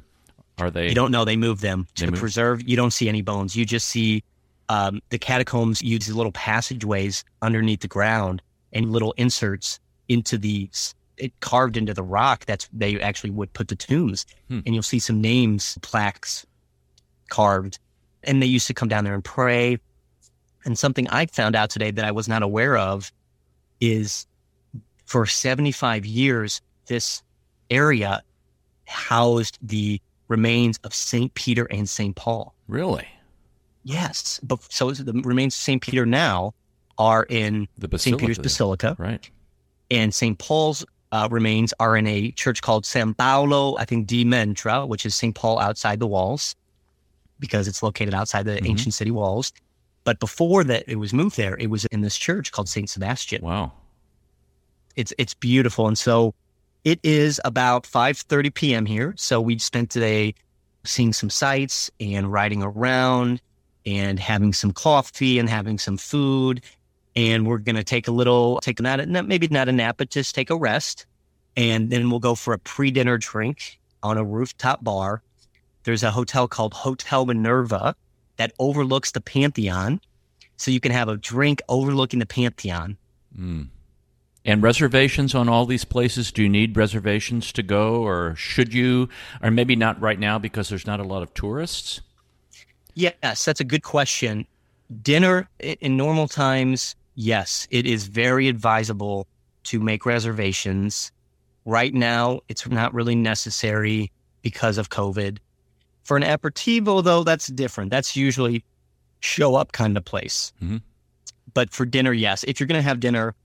are 0.59 0.69
they? 0.69 0.89
You 0.89 0.95
don't 0.95 1.11
know. 1.11 1.25
They 1.25 1.37
move 1.37 1.61
them 1.61 1.87
to 1.95 2.11
move? 2.11 2.19
preserve. 2.19 2.67
You 2.67 2.75
don't 2.75 2.91
see 2.91 3.09
any 3.09 3.21
bones. 3.21 3.55
You 3.55 3.65
just 3.65 3.87
see 3.87 4.23
um, 4.69 5.01
the 5.09 5.17
catacombs 5.17 5.81
use 5.81 6.13
little 6.13 6.31
passageways 6.31 7.23
underneath 7.41 7.81
the 7.81 7.87
ground 7.87 8.41
and 8.71 8.91
little 8.91 9.13
inserts 9.13 9.79
into 10.07 10.37
the 10.37 10.69
it 11.17 11.39
carved 11.39 11.77
into 11.77 11.93
the 11.93 12.03
rock. 12.03 12.45
That's 12.45 12.67
they 12.73 12.99
actually 12.99 13.29
would 13.31 13.53
put 13.53 13.67
the 13.67 13.75
tombs, 13.75 14.25
hmm. 14.47 14.59
and 14.65 14.73
you'll 14.73 14.83
see 14.83 14.99
some 14.99 15.21
names, 15.21 15.77
plaques 15.81 16.45
carved, 17.29 17.79
and 18.23 18.41
they 18.41 18.47
used 18.47 18.67
to 18.67 18.73
come 18.73 18.87
down 18.87 19.03
there 19.03 19.13
and 19.13 19.23
pray. 19.23 19.77
And 20.65 20.77
something 20.77 21.07
I 21.09 21.25
found 21.25 21.55
out 21.55 21.69
today 21.69 21.91
that 21.91 22.05
I 22.05 22.11
was 22.11 22.27
not 22.27 22.41
aware 22.41 22.77
of 22.77 23.11
is 23.81 24.25
for 25.05 25.25
75 25.25 26.05
years, 26.05 26.61
this 26.87 27.21
area 27.69 28.23
housed 28.85 29.57
the 29.61 30.01
remains 30.27 30.79
of 30.83 30.93
St. 30.93 31.33
Peter 31.33 31.65
and 31.65 31.87
St. 31.87 32.15
Paul. 32.15 32.53
Really? 32.67 33.07
Yes, 33.83 34.39
but 34.41 34.59
so 34.71 34.91
the 34.91 35.13
remains 35.21 35.55
of 35.55 35.59
St. 35.59 35.81
Peter 35.81 36.05
now 36.05 36.53
are 36.97 37.25
in 37.27 37.67
the 37.77 37.97
St. 37.97 38.17
Peter's 38.17 38.39
Basilica, 38.39 38.95
right? 38.97 39.29
And 39.93 40.13
St. 40.13 40.37
Paul's 40.39 40.83
uh, 41.11 41.27
remains 41.29 41.73
are 41.79 41.95
in 41.95 42.07
a 42.07 42.31
church 42.31 42.63
called 42.63 42.83
San 42.85 43.13
Paolo, 43.13 43.77
I 43.77 43.85
think, 43.85 44.07
di 44.07 44.25
Mentra, 44.25 44.87
which 44.87 45.05
is 45.05 45.13
St. 45.13 45.35
Paul 45.35 45.59
outside 45.59 45.99
the 45.99 46.07
walls, 46.07 46.55
because 47.39 47.67
it's 47.67 47.83
located 47.83 48.15
outside 48.15 48.45
the 48.45 48.53
mm-hmm. 48.53 48.65
ancient 48.65 48.95
city 48.95 49.11
walls. 49.11 49.53
But 50.03 50.19
before 50.19 50.63
that, 50.63 50.83
it 50.87 50.95
was 50.95 51.13
moved 51.13 51.37
there. 51.37 51.55
It 51.57 51.69
was 51.69 51.85
in 51.85 52.01
this 52.01 52.17
church 52.17 52.51
called 52.51 52.67
Saint 52.67 52.89
Sebastian. 52.89 53.43
Wow, 53.43 53.71
it's 54.95 55.13
it's 55.19 55.35
beautiful, 55.35 55.87
and 55.87 55.97
so 55.97 56.33
it 56.83 56.99
is 57.03 57.39
about 57.45 57.85
five 57.85 58.17
thirty 58.17 58.49
p.m. 58.49 58.87
here. 58.87 59.13
So 59.15 59.39
we 59.39 59.59
spent 59.59 59.91
today 59.91 60.33
seeing 60.83 61.13
some 61.13 61.29
sights 61.29 61.91
and 61.99 62.33
riding 62.33 62.63
around 62.63 63.39
and 63.85 64.19
having 64.19 64.53
some 64.53 64.71
coffee 64.71 65.37
and 65.37 65.47
having 65.47 65.77
some 65.77 65.97
food. 65.97 66.61
And 67.15 67.45
we're 67.45 67.59
going 67.59 67.75
to 67.75 67.83
take 67.83 68.07
a 68.07 68.11
little, 68.11 68.59
take 68.61 68.79
a 68.79 68.83
nap, 68.83 69.07
maybe 69.07 69.47
not 69.47 69.69
a 69.69 69.71
nap, 69.71 69.97
but 69.97 70.09
just 70.09 70.33
take 70.33 70.49
a 70.49 70.55
rest. 70.55 71.05
And 71.55 71.89
then 71.89 72.09
we'll 72.09 72.19
go 72.19 72.35
for 72.35 72.53
a 72.53 72.59
pre 72.59 72.89
dinner 72.91 73.17
drink 73.17 73.79
on 74.01 74.17
a 74.17 74.23
rooftop 74.23 74.83
bar. 74.83 75.21
There's 75.83 76.03
a 76.03 76.11
hotel 76.11 76.47
called 76.47 76.73
Hotel 76.73 77.25
Minerva 77.25 77.95
that 78.37 78.53
overlooks 78.57 79.11
the 79.11 79.21
Pantheon. 79.21 80.01
So 80.57 80.71
you 80.71 80.79
can 80.79 80.91
have 80.91 81.09
a 81.09 81.17
drink 81.17 81.61
overlooking 81.69 82.19
the 82.19 82.25
Pantheon. 82.25 82.97
Mm. 83.37 83.67
And 84.45 84.61
reservations 84.61 85.33
on 85.33 85.47
all 85.47 85.65
these 85.65 85.85
places? 85.85 86.31
Do 86.31 86.43
you 86.43 86.49
need 86.49 86.75
reservations 86.75 87.51
to 87.53 87.63
go, 87.63 88.03
or 88.03 88.35
should 88.35 88.73
you, 88.73 89.07
or 89.41 89.51
maybe 89.51 89.75
not 89.75 89.99
right 90.01 90.19
now 90.19 90.37
because 90.37 90.69
there's 90.69 90.85
not 90.85 90.99
a 90.99 91.03
lot 91.03 91.23
of 91.23 91.33
tourists? 91.33 92.01
Yes, 92.93 93.45
that's 93.45 93.61
a 93.61 93.63
good 93.63 93.83
question. 93.83 94.45
Dinner 95.01 95.49
in 95.59 95.95
normal 95.95 96.27
times, 96.27 96.95
yes, 97.15 97.67
it 97.71 97.85
is 97.85 98.07
very 98.07 98.47
advisable 98.47 99.27
to 99.63 99.79
make 99.79 100.05
reservations. 100.05 101.11
Right 101.65 101.93
now, 101.93 102.41
it's 102.49 102.67
not 102.67 102.93
really 102.93 103.15
necessary 103.15 104.11
because 104.41 104.77
of 104.77 104.89
COVID. 104.89 105.37
For 106.03 106.17
an 106.17 106.23
aperitivo, 106.23 107.03
though, 107.03 107.23
that's 107.23 107.47
different. 107.47 107.91
That's 107.91 108.15
usually 108.15 108.63
show 109.21 109.55
up 109.55 109.71
kind 109.71 109.95
of 109.95 110.03
place. 110.03 110.51
Mm-hmm. 110.61 110.77
But 111.53 111.71
for 111.71 111.85
dinner, 111.85 112.11
yes. 112.11 112.43
If 112.43 112.59
you're 112.59 112.67
going 112.67 112.79
to 112.79 112.87
have 112.87 112.99
dinner 112.99 113.35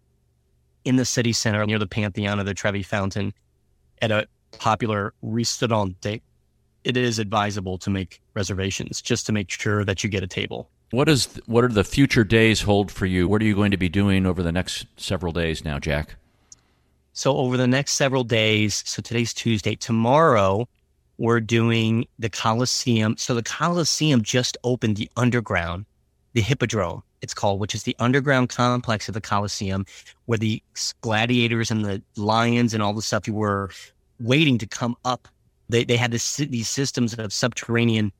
in 0.85 0.97
the 0.97 1.05
city 1.05 1.33
center 1.33 1.65
near 1.67 1.79
the 1.79 1.87
Pantheon 1.87 2.41
or 2.41 2.45
the 2.45 2.55
Trevi 2.55 2.83
Fountain 2.83 3.33
at 4.03 4.11
a 4.11 4.27
popular 4.59 5.15
ristorante, 5.23 6.23
it 6.85 6.97
is 6.97 7.19
advisable 7.19 7.79
to 7.79 7.91
make 7.91 8.21
reservations 8.35 9.03
just 9.03 9.27
to 9.27 9.33
make 9.33 9.51
sure 9.51 9.85
that 9.85 10.03
you 10.03 10.11
get 10.11 10.23
a 10.23 10.27
table. 10.27 10.69
What 10.91 11.09
is 11.09 11.27
what 11.45 11.65
are 11.65 11.69
the 11.69 11.85
future 11.85 12.25
days 12.25 12.63
hold 12.63 12.91
for 12.91 13.05
you? 13.05 13.29
What 13.29 13.43
are 13.43 13.45
you 13.45 13.55
going 13.55 13.73
to 13.73 13.77
be 13.77 13.91
doing 13.91 14.25
over 14.25 14.43
the 14.43 14.53
next 14.53 14.87
several 14.97 15.33
days 15.33 15.63
now, 15.63 15.79
Jack? 15.79 16.17
So 17.13 17.37
over 17.37 17.57
the 17.57 17.67
next 17.67 17.93
several 17.93 18.25
days, 18.25 18.83
so 18.87 19.03
today's 19.03 19.35
Tuesday, 19.35 19.75
tomorrow 19.75 20.67
we're 21.19 21.41
doing 21.41 22.07
the 22.19 22.31
Coliseum. 22.31 23.17
So 23.19 23.35
the 23.35 23.43
Coliseum 23.43 24.23
just 24.23 24.57
opened 24.65 24.97
the 24.97 25.11
underground, 25.17 25.85
the 26.33 26.41
Hippodrome, 26.41 27.03
it's 27.21 27.35
called, 27.35 27.61
which 27.61 27.75
is 27.75 27.83
the 27.83 27.97
underground 27.99 28.49
complex 28.49 29.09
of 29.09 29.15
the 29.15 29.21
Coliseum, 29.21 29.85
where 30.27 30.39
the 30.39 30.63
gladiators 31.01 31.71
and 31.71 31.85
the 31.85 32.01
lions 32.17 32.73
and 32.73 32.83
all 32.83 32.95
the 32.95 33.03
stuff 33.03 33.29
were 33.29 33.71
waiting 34.21 34.57
to 34.59 34.67
come 34.67 34.97
up. 35.05 35.29
They, 35.69 35.85
they 35.85 35.97
had 35.97 36.13
this, 36.13 36.37
these 36.37 36.69
systems 36.69 37.15
of 37.15 37.33
subterranean 37.33 38.13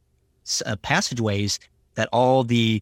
uh, 0.67 0.77
passageways 0.83 1.61
that 1.99 2.09
all 2.13 2.45
the 2.45 2.81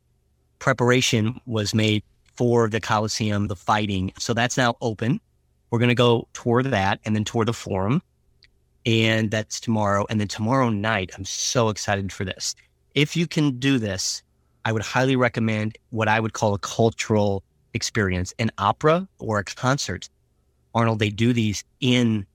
preparation 0.59 1.41
was 1.47 1.75
made 1.75 2.03
for 2.35 2.69
the 2.69 2.81
Coliseum, 2.81 3.47
the 3.47 3.57
fighting. 3.57 4.13
So 4.19 4.35
that's 4.35 4.59
now 4.59 4.77
open. 4.83 5.21
We're 5.71 5.79
going 5.79 5.89
to 5.89 5.95
go 5.95 6.29
tour 6.35 6.63
that 6.63 7.01
and 7.07 7.17
then 7.17 7.25
tour 7.25 7.47
the 7.47 7.55
forum. 7.55 8.03
And 8.85 9.31
that's 9.31 9.59
tomorrow. 9.59 10.05
And 10.11 10.21
then 10.21 10.29
tomorrow 10.29 10.69
night, 10.69 11.13
I'm 11.17 11.25
so 11.25 11.71
excited 11.71 12.13
for 12.13 12.27
this. 12.27 12.55
If 12.95 13.17
you 13.17 13.27
can 13.27 13.59
do 13.59 13.79
this, 13.79 14.23
I 14.67 14.73
would 14.73 14.83
highly 14.83 15.17
recommend 15.17 15.79
what 15.89 16.09
I 16.09 16.21
would 16.21 16.35
call 16.35 16.53
a 16.53 16.59
cultural 16.59 17.43
experience 17.73 18.35
an 18.39 18.51
opera 18.59 19.09
or 19.19 19.39
a 19.39 19.45
concert. 19.45 20.11
Arnold, 20.75 20.99
they 20.99 21.09
do 21.09 21.33
these 21.33 21.65
in 21.81 22.27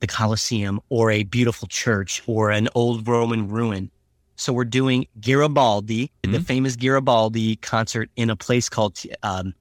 the 0.00 0.08
Colosseum 0.08 0.80
or 0.88 1.12
a 1.12 1.22
beautiful 1.22 1.68
church 1.68 2.20
or 2.26 2.50
an 2.50 2.68
old 2.74 3.06
Roman 3.06 3.46
ruin. 3.46 3.92
So 4.40 4.54
we're 4.54 4.64
doing 4.64 5.06
Garibaldi, 5.20 6.06
mm-hmm. 6.06 6.32
the 6.32 6.40
famous 6.40 6.74
Garibaldi 6.74 7.56
concert 7.56 8.08
in 8.16 8.30
a 8.30 8.36
place 8.36 8.70
called 8.70 8.98
um, 9.22 9.52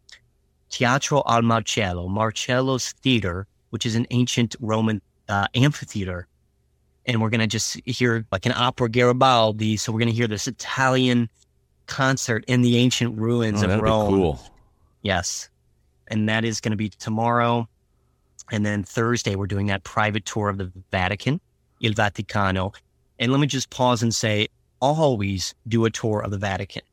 Teatro 0.69 1.21
al 1.27 1.41
Marcello, 1.41 2.07
Marcello's 2.07 2.93
Theater, 2.93 3.45
which 3.71 3.85
is 3.85 3.95
an 3.95 4.07
ancient 4.11 4.55
Roman 4.61 5.01
uh, 5.27 5.47
amphitheater. 5.53 6.27
And 7.05 7.21
we're 7.21 7.29
going 7.29 7.41
to 7.41 7.47
just 7.47 7.77
hear 7.85 8.25
like 8.31 8.45
an 8.45 8.53
opera 8.55 8.87
Garibaldi. 8.87 9.75
So 9.75 9.91
we're 9.91 9.99
going 9.99 10.11
to 10.11 10.15
hear 10.15 10.27
this 10.27 10.47
Italian 10.47 11.29
concert 11.87 12.45
in 12.47 12.61
the 12.61 12.77
ancient 12.77 13.17
ruins 13.17 13.63
oh, 13.63 13.69
of 13.69 13.81
Rome. 13.81 14.13
cool. 14.13 14.39
Yes. 15.01 15.49
And 16.07 16.29
that 16.29 16.45
is 16.45 16.61
going 16.61 16.71
to 16.71 16.77
be 16.77 16.87
tomorrow. 16.87 17.67
And 18.49 18.65
then 18.65 18.83
Thursday, 18.83 19.35
we're 19.35 19.47
doing 19.47 19.67
that 19.67 19.83
private 19.83 20.23
tour 20.23 20.47
of 20.47 20.57
the 20.57 20.71
Vatican, 20.89 21.41
Il 21.81 21.91
Vaticano. 21.91 22.73
And 23.19 23.33
let 23.33 23.41
me 23.41 23.47
just 23.47 23.69
pause 23.71 24.01
and 24.01 24.15
say 24.15 24.47
always 24.79 25.53
do 25.67 25.85
a 25.85 25.89
tour 25.89 26.21
of 26.21 26.31
the 26.31 26.37
Vatican. 26.37 26.83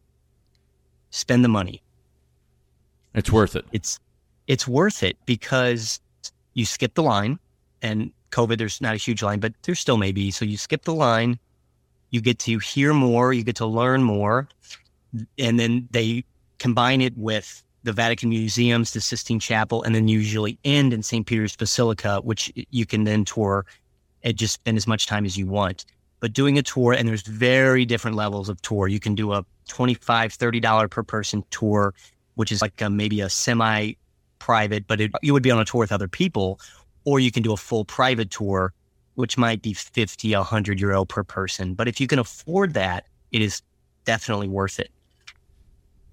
Spend 1.10 1.44
the 1.44 1.48
money. 1.48 1.82
It's 3.14 3.32
worth 3.32 3.56
it. 3.56 3.64
It's 3.72 3.98
it's 4.46 4.68
worth 4.68 5.02
it 5.02 5.16
because 5.26 6.00
you 6.54 6.64
skip 6.64 6.94
the 6.94 7.02
line 7.02 7.38
and 7.82 8.12
COVID 8.30 8.58
there's 8.58 8.80
not 8.80 8.94
a 8.94 8.98
huge 8.98 9.22
line, 9.22 9.40
but 9.40 9.54
there 9.62 9.74
still 9.74 9.96
may 9.96 10.12
be. 10.12 10.30
So 10.30 10.44
you 10.44 10.56
skip 10.56 10.82
the 10.84 10.94
line, 10.94 11.38
you 12.10 12.20
get 12.20 12.38
to 12.40 12.58
hear 12.58 12.92
more, 12.92 13.32
you 13.32 13.42
get 13.42 13.56
to 13.56 13.66
learn 13.66 14.02
more, 14.02 14.48
and 15.38 15.58
then 15.58 15.88
they 15.90 16.24
combine 16.58 17.00
it 17.00 17.16
with 17.16 17.62
the 17.82 17.92
Vatican 17.92 18.28
Museums, 18.30 18.92
the 18.92 19.00
Sistine 19.00 19.38
Chapel, 19.38 19.82
and 19.84 19.94
then 19.94 20.08
usually 20.08 20.58
end 20.64 20.92
in 20.92 21.02
St. 21.02 21.24
Peter's 21.24 21.56
Basilica, 21.56 22.20
which 22.22 22.52
you 22.70 22.84
can 22.84 23.04
then 23.04 23.24
tour 23.24 23.64
and 24.22 24.36
just 24.36 24.54
spend 24.54 24.76
as 24.76 24.86
much 24.86 25.06
time 25.06 25.24
as 25.24 25.36
you 25.36 25.46
want. 25.46 25.86
But 26.20 26.32
doing 26.32 26.58
a 26.58 26.62
tour, 26.62 26.92
and 26.92 27.08
there's 27.08 27.22
very 27.22 27.84
different 27.84 28.16
levels 28.16 28.48
of 28.48 28.60
tour. 28.62 28.88
You 28.88 29.00
can 29.00 29.14
do 29.14 29.32
a 29.32 29.44
$25, 29.68 29.98
$30 30.00 30.90
per 30.90 31.02
person 31.02 31.44
tour 31.50 31.94
which 32.36 32.52
is 32.52 32.62
like 32.62 32.80
a, 32.80 32.88
maybe 32.88 33.20
a 33.20 33.28
semi 33.28 33.92
private, 34.38 34.86
but 34.86 35.00
it, 35.00 35.10
you 35.22 35.32
would 35.32 35.42
be 35.42 35.50
on 35.50 35.58
a 35.58 35.64
tour 35.64 35.80
with 35.80 35.90
other 35.90 36.06
people, 36.06 36.60
or 37.04 37.18
you 37.18 37.32
can 37.32 37.42
do 37.42 37.52
a 37.52 37.56
full 37.56 37.84
private 37.84 38.30
tour, 38.30 38.72
which 39.16 39.36
might 39.36 39.60
be 39.60 39.72
50, 39.72 40.34
100 40.34 40.80
euro 40.80 41.04
per 41.04 41.24
person. 41.24 41.74
But 41.74 41.88
if 41.88 42.00
you 42.00 42.06
can 42.06 42.20
afford 42.20 42.74
that, 42.74 43.06
it 43.32 43.42
is 43.42 43.62
definitely 44.04 44.48
worth 44.48 44.78
it. 44.78 44.90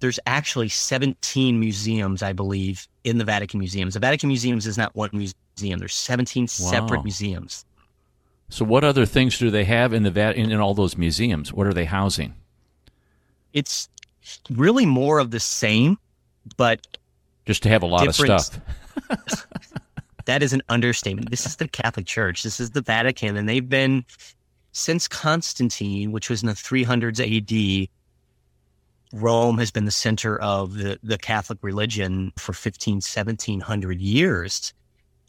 There's 0.00 0.18
actually 0.26 0.68
17 0.68 1.60
museums, 1.60 2.22
I 2.22 2.32
believe, 2.32 2.88
in 3.04 3.18
the 3.18 3.24
Vatican 3.24 3.60
Museums. 3.60 3.94
The 3.94 4.00
Vatican 4.00 4.28
Museums 4.28 4.66
is 4.66 4.76
not 4.76 4.94
one 4.94 5.10
museum. 5.12 5.78
There's 5.78 5.94
17 5.94 6.42
wow. 6.42 6.46
separate 6.46 7.04
museums. 7.04 7.64
So, 8.54 8.64
what 8.64 8.84
other 8.84 9.04
things 9.04 9.36
do 9.36 9.50
they 9.50 9.64
have 9.64 9.92
in 9.92 10.04
the 10.04 10.12
Vat- 10.12 10.36
in, 10.36 10.52
in 10.52 10.60
all 10.60 10.74
those 10.74 10.96
museums? 10.96 11.52
What 11.52 11.66
are 11.66 11.74
they 11.74 11.86
housing? 11.86 12.34
It's 13.52 13.88
really 14.48 14.86
more 14.86 15.18
of 15.18 15.32
the 15.32 15.40
same 15.40 15.98
but 16.56 16.86
just 17.46 17.64
to 17.64 17.68
have 17.68 17.82
a 17.82 17.86
lot 17.86 18.06
of 18.06 18.14
stuff. 18.14 18.60
that 20.26 20.40
is 20.44 20.52
an 20.52 20.62
understatement. 20.68 21.30
This 21.30 21.46
is 21.46 21.56
the 21.56 21.66
Catholic 21.66 22.06
Church. 22.06 22.44
This 22.44 22.60
is 22.60 22.70
the 22.70 22.80
Vatican, 22.80 23.36
and 23.36 23.48
they've 23.48 23.68
been 23.68 24.04
since 24.70 25.08
Constantine, 25.08 26.12
which 26.12 26.30
was 26.30 26.44
in 26.44 26.46
the 26.46 26.54
300s 26.54 27.18
AD. 27.18 27.88
Rome 29.20 29.58
has 29.58 29.72
been 29.72 29.84
the 29.84 29.90
center 29.90 30.38
of 30.38 30.74
the, 30.74 31.00
the 31.02 31.18
Catholic 31.18 31.58
religion 31.62 32.32
for 32.36 32.52
15, 32.52 32.94
1700 32.94 34.00
years. 34.00 34.72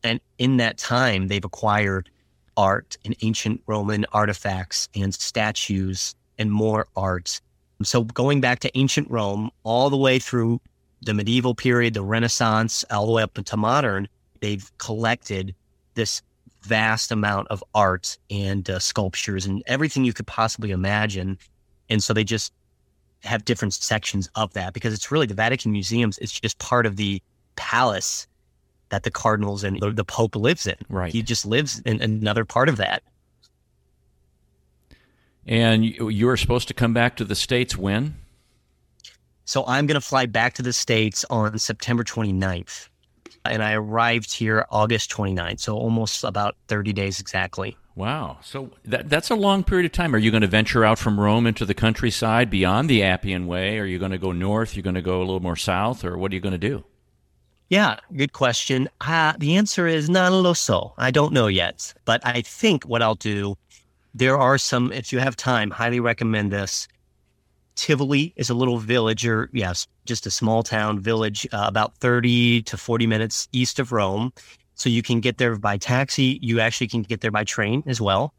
And 0.04 0.20
in 0.38 0.58
that 0.58 0.78
time, 0.78 1.28
they've 1.28 1.44
acquired 1.44 2.12
art 2.58 2.98
and 3.06 3.16
ancient 3.22 3.62
Roman 3.68 4.06
artifacts 4.14 4.90
and 4.96 5.14
statues 5.14 6.16
and 6.38 6.52
more 6.52 6.88
art. 6.96 7.42
So 7.84 8.04
going 8.04 8.42
back 8.42 8.60
to 8.60 8.78
ancient 8.78 9.10
Rome 9.10 9.52
all 9.64 9.90
the 9.90 9.98
way 9.98 10.20
through 10.20 10.62
the 11.02 11.14
medieval 11.14 11.54
period, 11.54 11.94
the 11.94 12.04
Renaissance, 12.04 12.86
all 12.90 13.06
the 13.06 13.12
way 13.12 13.24
up 13.24 13.38
into 13.38 13.58
modern, 13.58 14.08
they've 14.40 14.72
collected 14.78 15.54
this 15.94 16.22
vast 16.64 17.12
amount 17.12 17.48
of 17.50 17.64
art 17.74 18.18
and 18.30 18.70
uh, 18.70 18.80
sculptures 18.80 19.46
and 19.46 19.62
everything 19.68 20.04
you 20.04 20.14
could 20.14 20.28
possibly 20.28 20.72
imagine. 20.72 21.38
And 21.90 22.02
so 22.02 22.14
they 22.14 22.24
just 22.24 22.54
have 23.24 23.46
different 23.46 23.74
sections 23.74 24.30
of 24.36 24.54
that 24.54 24.74
because 24.74 24.94
it's 24.94 25.12
really 25.12 25.28
the 25.28 25.34
Vatican 25.34 25.72
museums. 25.72 26.18
It's 26.20 26.40
just 26.40 26.58
part 26.60 26.86
of 26.86 26.96
the 26.96 27.22
palace 27.56 28.28
that 28.90 29.04
the 29.04 29.12
cardinals 29.12 29.64
and 29.64 29.80
the, 29.80 29.92
the 29.92 30.06
Pope 30.06 30.36
lives 30.36 30.68
in. 30.68 30.76
Right. 30.90 31.12
He 31.12 31.22
just 31.22 31.46
lives 31.46 31.80
in 31.82 32.02
another 32.02 32.46
part 32.46 32.70
of 32.70 32.78
that. 32.78 33.04
And 35.48 35.86
you 35.86 36.26
were 36.26 36.38
supposed 36.38 36.68
to 36.70 36.74
come 36.74 36.94
back 36.94 37.18
to 37.18 37.26
the 37.26 37.36
States 37.36 37.78
when? 37.78 38.16
So 39.46 39.64
I'm 39.68 39.86
going 39.86 40.00
to 40.00 40.06
fly 40.06 40.26
back 40.26 40.56
to 40.56 40.64
the 40.64 40.74
States 40.74 41.24
on 41.30 41.60
September 41.60 42.04
29th. 42.04 42.90
And 43.46 43.62
I 43.62 43.74
arrived 43.74 44.34
here 44.34 44.66
August 44.72 45.12
29th. 45.12 45.60
So 45.60 45.78
almost 45.78 46.24
about 46.24 46.56
30 46.68 46.94
days 46.94 47.20
exactly. 47.20 47.78
Wow. 47.96 48.40
So 48.42 48.72
that, 48.86 49.08
that's 49.08 49.30
a 49.30 49.36
long 49.36 49.64
period 49.64 49.86
of 49.86 49.92
time. 49.92 50.16
Are 50.16 50.18
you 50.18 50.32
going 50.32 50.42
to 50.42 50.48
venture 50.48 50.84
out 50.84 50.98
from 50.98 51.20
Rome 51.20 51.46
into 51.46 51.64
the 51.64 51.76
countryside 51.76 52.50
beyond 52.50 52.90
the 52.90 53.04
Appian 53.04 53.46
Way? 53.46 53.78
Are 53.78 53.86
you 53.86 54.00
going 54.00 54.12
to 54.12 54.18
go 54.18 54.32
north? 54.32 54.74
Are 54.74 54.76
You're 54.76 54.84
going 54.84 54.96
to 54.96 55.02
go 55.02 55.20
a 55.20 55.26
little 55.26 55.40
more 55.40 55.56
south? 55.56 56.04
Or 56.04 56.18
what 56.18 56.32
are 56.32 56.36
you 56.36 56.42
going 56.42 56.54
to 56.54 56.58
do? 56.58 56.84
Yeah, 57.70 57.98
good 58.16 58.34
question. 58.34 58.88
Uh, 59.02 59.34
the 59.40 59.56
answer 59.56 59.88
is 59.88 60.10
non 60.10 60.44
lo 60.44 60.54
so. 60.54 60.94
I 60.98 61.10
don't 61.10 61.34
know 61.34 61.48
yet. 61.48 61.94
But 62.06 62.22
I 62.26 62.42
think 62.42 62.84
what 62.84 63.02
I'll 63.02 63.16
do, 63.16 63.58
there 64.14 64.38
are 64.38 64.58
some, 64.58 64.92
if 64.92 65.12
you 65.12 65.20
have 65.20 65.36
time, 65.36 65.72
highly 65.72 66.00
recommend 66.00 66.52
this. 66.52 66.88
Tivoli 67.76 68.34
is 68.36 68.50
a 68.50 68.54
little 68.54 68.78
village, 68.78 69.26
or 69.26 69.50
yes, 69.52 69.88
just 70.06 70.26
a 70.26 70.32
small 70.32 70.64
town 70.64 71.00
village, 71.00 71.48
uh, 71.52 71.66
about 71.68 71.98
30 71.98 72.62
to 72.64 72.78
40 72.78 73.08
minutes 73.08 73.50
east 73.52 73.80
of 73.80 73.92
Rome. 73.92 74.32
So 74.76 74.90
you 74.90 75.02
can 75.02 75.20
get 75.20 75.38
there 75.40 75.56
by 75.56 75.78
taxi. 75.78 76.40
You 76.42 76.60
actually 76.60 76.88
can 76.88 77.02
get 77.02 77.22
there 77.22 77.32
by 77.32 77.44
train 77.44 77.84
as 77.88 78.00
well. 78.00 78.34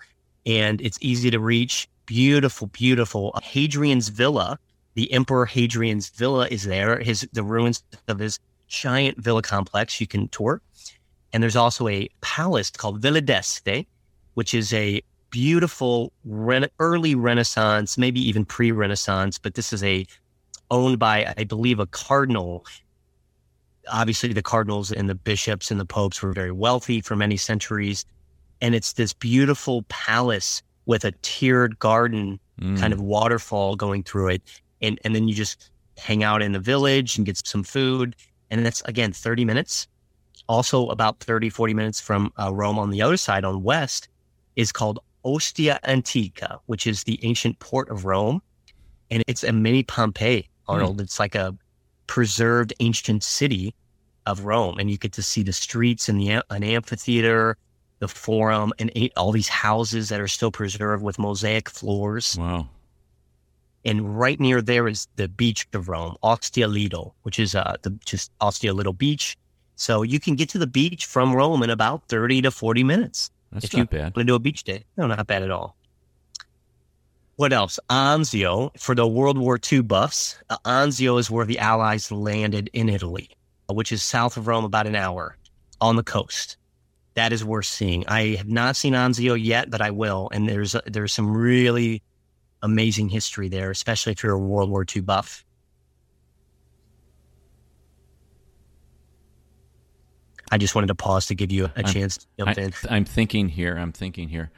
And 0.46 0.80
it's 0.80 0.98
easy 1.00 1.30
to 1.30 1.40
reach. 1.40 1.88
Beautiful, 2.06 2.68
beautiful. 2.68 3.32
Hadrian's 3.42 4.08
Villa 4.08 4.58
The 4.94 5.12
Emperor 5.12 5.46
Hadrian's 5.46 6.08
villa 6.10 6.46
is 6.48 6.62
there. 6.64 7.00
His 7.00 7.28
the 7.32 7.42
ruins 7.42 7.82
of 8.06 8.18
his 8.20 8.38
giant 8.68 9.18
villa 9.18 9.42
complex 9.42 10.00
you 10.00 10.06
can 10.06 10.28
tour. 10.28 10.60
And 11.32 11.42
there's 11.42 11.56
also 11.56 11.88
a 11.88 12.08
palace 12.20 12.70
called 12.70 13.00
Villa 13.00 13.20
d'Este, 13.20 13.86
which 14.34 14.54
is 14.54 14.72
a 14.72 15.02
beautiful 15.30 16.12
rena- 16.24 16.70
early 16.78 17.14
Renaissance, 17.14 17.98
maybe 17.98 18.26
even 18.26 18.44
pre-Renaissance, 18.44 19.38
but 19.38 19.54
this 19.54 19.72
is 19.72 19.82
a 19.82 20.06
owned 20.70 20.98
by, 20.98 21.32
I 21.36 21.44
believe, 21.44 21.78
a 21.78 21.86
cardinal. 21.86 22.64
Obviously, 23.88 24.32
the 24.32 24.42
cardinals 24.42 24.90
and 24.90 25.08
the 25.08 25.14
bishops 25.14 25.70
and 25.70 25.78
the 25.78 25.84
popes 25.84 26.22
were 26.22 26.32
very 26.32 26.52
wealthy 26.52 27.00
for 27.00 27.16
many 27.16 27.36
centuries, 27.36 28.04
and 28.60 28.74
it's 28.74 28.94
this 28.94 29.12
beautiful 29.12 29.82
palace 29.88 30.62
with 30.86 31.04
a 31.04 31.12
tiered 31.22 31.78
garden, 31.78 32.40
mm. 32.60 32.78
kind 32.78 32.92
of 32.92 33.00
waterfall 33.00 33.76
going 33.76 34.02
through 34.02 34.28
it, 34.28 34.42
and 34.80 34.98
and 35.04 35.14
then 35.14 35.28
you 35.28 35.34
just 35.34 35.70
hang 35.98 36.22
out 36.22 36.42
in 36.42 36.52
the 36.52 36.60
village 36.60 37.16
and 37.16 37.26
get 37.26 37.46
some 37.46 37.62
food, 37.62 38.16
and 38.50 38.64
that's 38.64 38.82
again 38.82 39.12
30 39.12 39.44
minutes. 39.44 39.88
Also, 40.48 40.88
about 40.88 41.18
30, 41.20 41.50
40 41.50 41.74
minutes 41.74 42.00
from 42.00 42.32
uh, 42.38 42.52
Rome 42.54 42.78
on 42.78 42.90
the 42.90 43.02
other 43.02 43.16
side 43.16 43.44
on 43.44 43.62
west 43.62 44.08
is 44.54 44.70
called 44.70 45.00
Ostia 45.24 45.80
Antica, 45.84 46.60
which 46.66 46.86
is 46.86 47.04
the 47.04 47.18
ancient 47.24 47.58
port 47.58 47.90
of 47.90 48.04
Rome. 48.04 48.40
And 49.10 49.22
it's 49.26 49.42
a 49.42 49.52
mini 49.52 49.82
Pompeii, 49.82 50.48
Arnold. 50.68 50.98
Mm. 50.98 51.02
It's 51.02 51.18
like 51.18 51.34
a 51.34 51.56
preserved 52.06 52.72
ancient 52.80 53.24
city 53.24 53.74
of 54.26 54.44
Rome. 54.44 54.78
And 54.78 54.90
you 54.90 54.98
get 54.98 55.12
to 55.12 55.22
see 55.22 55.42
the 55.42 55.52
streets 55.52 56.08
and 56.08 56.20
the 56.20 56.42
an 56.50 56.62
amphitheater, 56.62 57.56
the 57.98 58.08
forum, 58.08 58.72
and 58.78 58.90
all 59.16 59.32
these 59.32 59.48
houses 59.48 60.08
that 60.10 60.20
are 60.20 60.28
still 60.28 60.52
preserved 60.52 61.02
with 61.02 61.18
mosaic 61.18 61.68
floors. 61.68 62.36
Wow. 62.38 62.68
And 63.86 64.18
right 64.18 64.38
near 64.40 64.60
there 64.60 64.88
is 64.88 65.06
the 65.14 65.28
beach 65.28 65.68
of 65.72 65.88
Rome, 65.88 66.16
Ostia 66.24 66.66
Lido, 66.66 67.14
which 67.22 67.38
is 67.38 67.54
uh, 67.54 67.76
the 67.82 67.90
just 68.04 68.32
Ostia 68.40 68.74
Little 68.74 68.92
Beach. 68.92 69.38
So 69.76 70.02
you 70.02 70.18
can 70.18 70.34
get 70.34 70.48
to 70.50 70.58
the 70.58 70.66
beach 70.66 71.06
from 71.06 71.32
Rome 71.32 71.62
in 71.62 71.70
about 71.70 72.08
30 72.08 72.42
to 72.42 72.50
40 72.50 72.82
minutes. 72.82 73.30
That's 73.52 73.66
if 73.66 73.74
not 73.74 73.78
you 73.78 73.86
bad. 73.86 74.02
want 74.02 74.14
to 74.16 74.24
do 74.24 74.34
a 74.34 74.40
beach 74.40 74.64
day. 74.64 74.84
No, 74.96 75.06
not 75.06 75.24
bad 75.28 75.44
at 75.44 75.52
all. 75.52 75.76
What 77.36 77.52
else? 77.52 77.78
Anzio, 77.88 78.76
for 78.76 78.96
the 78.96 79.06
World 79.06 79.38
War 79.38 79.60
II 79.70 79.82
buffs, 79.82 80.36
uh, 80.50 80.56
Anzio 80.64 81.20
is 81.20 81.30
where 81.30 81.46
the 81.46 81.60
Allies 81.60 82.10
landed 82.10 82.68
in 82.72 82.88
Italy, 82.88 83.30
which 83.68 83.92
is 83.92 84.02
south 84.02 84.36
of 84.36 84.48
Rome 84.48 84.64
about 84.64 84.88
an 84.88 84.96
hour 84.96 85.36
on 85.80 85.94
the 85.94 86.02
coast. 86.02 86.56
That 87.14 87.32
is 87.32 87.44
worth 87.44 87.66
seeing. 87.66 88.04
I 88.08 88.34
have 88.36 88.48
not 88.48 88.74
seen 88.74 88.94
Anzio 88.94 89.40
yet, 89.40 89.70
but 89.70 89.80
I 89.80 89.90
will. 89.90 90.28
And 90.32 90.48
there's 90.48 90.74
there's 90.86 91.12
some 91.12 91.30
really 91.30 92.02
amazing 92.66 93.08
history 93.08 93.48
there, 93.48 93.70
especially 93.70 94.12
if 94.12 94.22
you're 94.22 94.32
a 94.32 94.38
World 94.38 94.68
War 94.68 94.84
II 94.84 95.02
buff. 95.02 95.44
I 100.50 100.58
just 100.58 100.74
wanted 100.74 100.88
to 100.88 100.94
pause 100.94 101.26
to 101.26 101.34
give 101.34 101.50
you 101.50 101.66
a 101.66 101.70
I'm, 101.76 101.84
chance 101.84 102.18
to 102.18 102.26
jump 102.38 102.58
I, 102.58 102.62
in. 102.62 102.72
I'm 102.90 103.04
thinking 103.04 103.48
here. 103.48 103.76
I'm 103.76 103.92
thinking 103.92 104.28
here. 104.28 104.50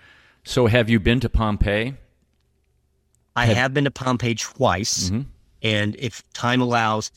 So, 0.44 0.66
have 0.66 0.88
you 0.88 0.98
been 0.98 1.20
to 1.20 1.28
Pompeii? 1.28 1.94
I 3.36 3.46
have, 3.46 3.56
have 3.56 3.74
been 3.74 3.84
to 3.84 3.90
Pompeii 3.90 4.34
twice, 4.34 5.10
mm-hmm. 5.10 5.22
and 5.62 5.94
if 5.96 6.22
time 6.32 6.60
allows, 6.60 7.12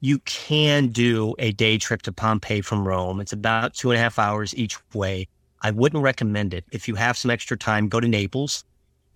you 0.00 0.18
can 0.20 0.88
do 0.88 1.34
a 1.38 1.52
day 1.52 1.78
trip 1.78 2.02
to 2.02 2.12
Pompeii 2.12 2.60
from 2.60 2.86
Rome. 2.86 3.20
It's 3.20 3.32
about 3.32 3.74
two 3.74 3.90
and 3.90 3.98
a 3.98 4.02
half 4.02 4.18
hours 4.18 4.54
each 4.54 4.78
way. 4.94 5.28
I 5.62 5.70
wouldn't 5.70 6.02
recommend 6.02 6.54
it. 6.54 6.64
If 6.72 6.88
you 6.88 6.94
have 6.94 7.18
some 7.18 7.30
extra 7.30 7.56
time, 7.56 7.88
go 7.88 8.00
to 8.00 8.08
Naples 8.08 8.64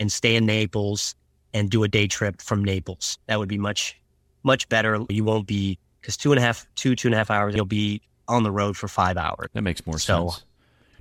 and 0.00 0.10
stay 0.10 0.36
in 0.36 0.46
Naples 0.46 1.14
and 1.52 1.70
do 1.70 1.84
a 1.84 1.88
day 1.88 2.06
trip 2.06 2.42
from 2.42 2.64
Naples. 2.64 3.18
That 3.26 3.38
would 3.38 3.48
be 3.48 3.58
much, 3.58 3.98
much 4.42 4.68
better. 4.68 5.04
You 5.08 5.24
won't 5.24 5.46
be 5.46 5.78
because 6.00 6.16
two 6.16 6.32
and 6.32 6.38
a 6.38 6.42
half, 6.42 6.66
two, 6.74 6.94
two 6.94 7.08
and 7.08 7.14
a 7.14 7.18
half 7.18 7.30
hours, 7.30 7.54
you'll 7.54 7.64
be 7.64 8.02
on 8.28 8.42
the 8.42 8.50
road 8.50 8.76
for 8.76 8.88
five 8.88 9.16
hours. 9.16 9.48
That 9.52 9.62
makes 9.62 9.86
more 9.86 9.98
so, 9.98 10.30
sense. 10.30 10.44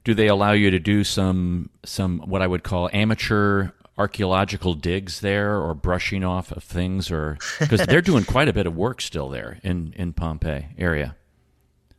Do 0.03 0.13
they 0.13 0.27
allow 0.27 0.51
you 0.51 0.69
to 0.71 0.79
do 0.79 1.03
some 1.03 1.69
some 1.83 2.19
what 2.19 2.41
I 2.41 2.47
would 2.47 2.63
call 2.63 2.89
amateur 2.93 3.69
archaeological 3.97 4.73
digs 4.73 5.19
there 5.19 5.57
or 5.57 5.73
brushing 5.73 6.23
off 6.23 6.51
of 6.51 6.63
things 6.63 7.11
or 7.11 7.37
because 7.59 7.81
they're 7.85 8.01
doing 8.01 8.23
quite 8.23 8.47
a 8.47 8.53
bit 8.53 8.65
of 8.65 8.75
work 8.75 9.01
still 9.01 9.29
there 9.29 9.59
in 9.63 9.93
in 9.95 10.13
Pompeii 10.13 10.67
area. 10.77 11.15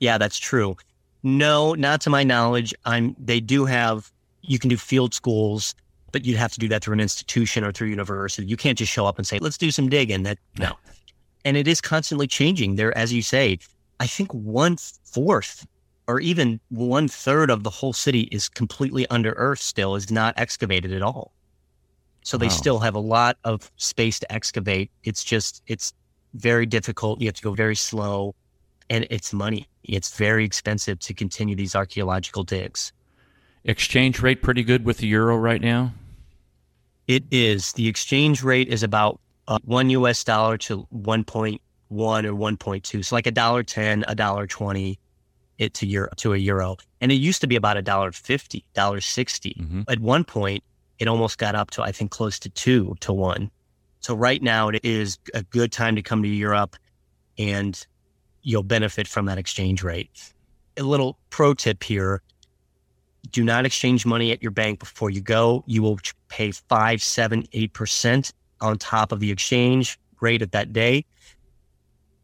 Yeah, 0.00 0.18
that's 0.18 0.38
true. 0.38 0.76
No, 1.22 1.74
not 1.74 2.02
to 2.02 2.10
my 2.10 2.24
knowledge. 2.24 2.74
I'm 2.84 3.16
they 3.18 3.40
do 3.40 3.64
have 3.64 4.12
you 4.42 4.58
can 4.58 4.68
do 4.68 4.76
field 4.76 5.14
schools, 5.14 5.74
but 6.14 6.24
you'd 6.24 6.38
have 6.38 6.52
to 6.52 6.60
do 6.60 6.68
that 6.68 6.82
through 6.82 6.94
an 6.94 7.00
institution 7.00 7.64
or 7.64 7.72
through 7.72 7.88
university. 7.88 8.46
You 8.46 8.56
can't 8.56 8.78
just 8.78 8.90
show 8.90 9.04
up 9.04 9.18
and 9.18 9.26
say, 9.26 9.38
"Let's 9.38 9.58
do 9.58 9.70
some 9.70 9.88
digging." 9.88 10.22
That 10.22 10.38
no. 10.58 10.72
And 11.44 11.56
it 11.56 11.68
is 11.68 11.80
constantly 11.80 12.26
changing. 12.26 12.76
There 12.76 12.96
as 12.96 13.12
you 13.12 13.20
say, 13.20 13.58
I 14.00 14.06
think 14.06 14.32
one 14.32 14.76
fourth 15.04 15.66
or 16.06 16.20
even 16.20 16.60
one 16.68 17.08
third 17.08 17.50
of 17.50 17.62
the 17.62 17.70
whole 17.70 17.92
city 17.92 18.22
is 18.30 18.48
completely 18.48 19.06
under 19.08 19.32
earth 19.32 19.60
still, 19.60 19.94
is 19.94 20.10
not 20.10 20.34
excavated 20.36 20.92
at 20.92 21.02
all. 21.02 21.32
So 22.22 22.36
they 22.36 22.46
wow. 22.46 22.52
still 22.52 22.78
have 22.78 22.94
a 22.94 23.00
lot 23.00 23.38
of 23.44 23.70
space 23.76 24.18
to 24.20 24.32
excavate. 24.32 24.90
It's 25.04 25.24
just, 25.24 25.62
it's 25.66 25.92
very 26.34 26.66
difficult. 26.66 27.20
You 27.20 27.28
have 27.28 27.34
to 27.36 27.42
go 27.42 27.54
very 27.54 27.76
slow 27.76 28.34
and 28.90 29.06
it's 29.10 29.32
money. 29.32 29.68
It's 29.82 30.16
very 30.16 30.44
expensive 30.44 30.98
to 31.00 31.14
continue 31.14 31.56
these 31.56 31.74
archaeological 31.74 32.44
digs. 32.44 32.92
Exchange 33.64 34.20
rate 34.20 34.42
pretty 34.42 34.62
good 34.62 34.84
with 34.84 34.98
the 34.98 35.06
euro 35.06 35.36
right 35.36 35.60
now? 35.60 35.92
It 37.06 37.24
is. 37.30 37.72
The 37.72 37.88
exchange 37.88 38.42
rate 38.42 38.68
is 38.68 38.82
about 38.82 39.20
uh, 39.48 39.58
one 39.64 39.90
US 39.90 40.24
dollar 40.24 40.56
to 40.58 40.86
1.1 40.94 41.58
or 41.90 41.98
1.2. 41.98 43.04
So 43.04 43.14
like 43.14 43.26
a 43.26 43.30
dollar 43.30 43.62
10, 43.62 44.04
a 44.08 44.14
dollar 44.14 44.46
20 44.46 44.98
it 45.58 45.74
to 45.74 45.86
euro 45.86 46.10
to 46.16 46.32
a 46.32 46.36
euro. 46.36 46.76
And 47.00 47.12
it 47.12 47.16
used 47.16 47.40
to 47.42 47.46
be 47.46 47.56
about 47.56 47.76
a 47.76 47.82
dollar 47.82 48.12
50, 48.12 48.64
dollar 48.74 49.00
60. 49.00 49.54
Mm-hmm. 49.54 49.82
At 49.88 50.00
one 50.00 50.24
point, 50.24 50.64
it 50.98 51.08
almost 51.08 51.38
got 51.38 51.54
up 51.54 51.70
to, 51.72 51.82
I 51.82 51.92
think, 51.92 52.10
close 52.10 52.38
to 52.40 52.48
two 52.50 52.96
to 53.00 53.12
one. 53.12 53.50
So 54.00 54.14
right 54.14 54.42
now 54.42 54.68
it 54.68 54.84
is 54.84 55.18
a 55.32 55.42
good 55.42 55.72
time 55.72 55.96
to 55.96 56.02
come 56.02 56.22
to 56.22 56.28
Europe 56.28 56.76
and 57.38 57.86
you'll 58.42 58.62
benefit 58.62 59.08
from 59.08 59.26
that 59.26 59.38
exchange 59.38 59.82
rate. 59.82 60.10
A 60.76 60.82
little 60.82 61.18
pro 61.30 61.54
tip 61.54 61.82
here. 61.82 62.22
Do 63.30 63.44
not 63.44 63.66
exchange 63.66 64.04
money 64.06 64.32
at 64.32 64.42
your 64.42 64.52
bank 64.52 64.78
before 64.78 65.10
you 65.10 65.20
go. 65.20 65.64
You 65.66 65.82
will 65.82 65.98
pay 66.28 66.50
five, 66.50 67.02
seven, 67.02 67.46
eight 67.52 67.72
percent 67.72 68.32
on 68.60 68.78
top 68.78 69.12
of 69.12 69.20
the 69.20 69.30
exchange 69.30 69.98
rate 70.20 70.42
of 70.42 70.50
that 70.52 70.72
day 70.72 71.04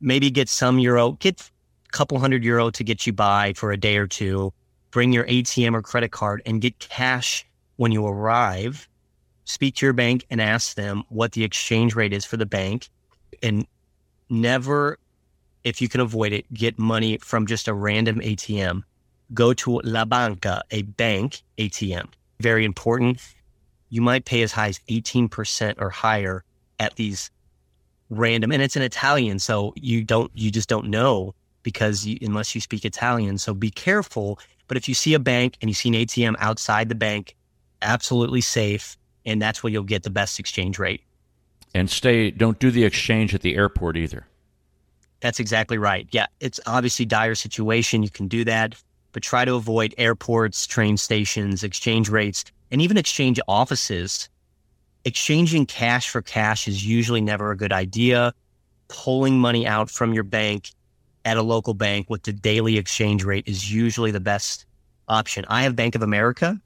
maybe 0.01 0.31
get 0.31 0.49
some 0.49 0.79
euro, 0.79 1.13
get 1.13 1.41
a 1.41 1.91
couple 1.93 2.19
hundred 2.19 2.43
euro 2.45 2.71
to 2.71 2.83
get 2.83 3.07
you 3.07 3.13
by 3.13 3.53
for 3.55 3.71
a 3.73 3.77
day 3.77 3.97
or 3.97 4.07
two. 4.07 4.53
Bring 4.91 5.13
your 5.13 5.25
ATM 5.25 5.75
or 5.75 5.83
credit 5.83 6.11
card 6.11 6.43
and 6.47 6.61
get 6.61 6.79
cash 6.79 7.47
when 7.77 7.93
you 7.93 8.07
arrive. 8.07 8.89
Speak 9.45 9.77
to 9.77 9.87
your 9.87 9.93
bank 9.93 10.27
and 10.31 10.41
ask 10.41 10.75
them 10.75 11.05
what 11.09 11.33
the 11.33 11.45
exchange 11.45 11.95
rate 11.95 12.13
is 12.13 12.25
for 12.25 12.37
the 12.37 12.47
bank. 12.47 12.89
And 13.43 13.67
never, 14.29 14.99
if 15.65 15.81
you 15.81 15.89
can 15.89 16.01
avoid 16.01 16.33
it, 16.33 16.53
get 16.53 16.79
money 16.79 17.19
from 17.19 17.47
just 17.47 17.69
a 17.69 17.75
random 17.75 18.21
ATM. 18.21 18.83
Go 19.33 19.53
to 19.55 19.81
La 19.85 20.05
Banca, 20.05 20.63
a 20.71 20.83
bank 20.83 21.43
ATM. 21.59 22.09
Very 22.41 22.65
important. 22.65 23.21
You 23.89 24.03
might 24.03 24.25
pay 24.25 24.43
as 24.43 24.53
high 24.53 24.69
as 24.69 24.79
18% 24.89 25.75
or 25.79 25.91
higher 25.91 26.45
at 26.79 26.97
these 26.97 27.31
random 28.09 28.51
and 28.51 28.61
it's 28.61 28.77
in 28.77 28.83
Italian. 28.83 29.39
So 29.39 29.73
you 29.77 30.03
don't, 30.05 30.31
you 30.35 30.51
just 30.51 30.69
don't 30.69 30.89
know 30.89 31.35
because 31.63 32.07
you, 32.07 32.19
unless 32.23 32.55
you 32.55 32.61
speak 32.61 32.85
Italian. 32.85 33.39
So 33.39 33.55
be 33.55 33.71
careful. 33.71 34.39
But 34.69 34.77
if 34.77 34.89
you 34.89 34.95
see 34.95 35.15
a 35.15 35.19
bank 35.19 35.57
and 35.61 35.71
you 35.71 35.75
see 35.75 35.89
an 35.89 35.95
ATM 35.95 36.35
outside 36.39 36.89
the 36.89 36.95
bank, 36.95 37.37
absolutely 37.83 38.41
safe. 38.41 38.97
And 39.27 39.41
that's 39.41 39.63
where 39.63 39.73
you'll 39.73 39.83
get 39.85 40.03
the 40.03 40.11
best 40.11 40.39
exchange 40.39 40.79
rate. 40.79 41.03
And 41.75 41.89
stay, 41.89 42.31
don't 42.31 42.59
do 42.59 42.71
the 42.71 42.85
exchange 42.85 43.35
at 43.35 43.43
the 43.43 43.55
airport 43.55 43.97
either. 43.97 44.27
That's 45.21 45.39
exactly 45.39 45.79
right. 45.79 46.09
Yeah. 46.11 46.27
It's 46.41 46.59
obviously 46.67 47.05
dire 47.05 47.35
situation. 47.35 48.03
You 48.03 48.11
can 48.11 48.27
do 48.27 48.45
that, 48.45 48.75
but 49.13 49.23
try 49.23 49.45
to 49.45 49.55
avoid 49.55 49.95
airports, 49.99 50.67
train 50.67 50.97
stations, 50.97 51.65
exchange 51.65 52.09
rates, 52.09 52.45
and 52.71 52.81
even 52.81 52.97
exchange 52.97 53.41
offices 53.49 54.29
exchanging 55.05 55.67
cash 55.67 56.09
for 56.09 56.23
cash 56.23 56.69
is 56.69 56.87
usually 56.87 57.21
never 57.21 57.51
a 57.51 57.57
good 57.57 57.73
idea. 57.73 58.33
Pulling 58.89 59.39
money 59.39 59.67
out 59.67 59.91
from 59.91 60.13
your 60.13 60.25
bank 60.25 60.71
at 61.25 61.37
a 61.37 61.43
local 61.43 61.75
bank 61.75 62.11
with 62.11 62.23
the 62.25 62.33
daily 62.33 62.77
exchange 62.79 63.25
rate 63.25 63.47
is 63.47 63.73
usually 63.73 64.11
the 64.11 64.21
best 64.21 64.67
option. 65.09 65.45
I 65.49 65.63
have 65.63 65.77
Bank 65.77 65.95
of 65.95 66.03
America 66.03 66.61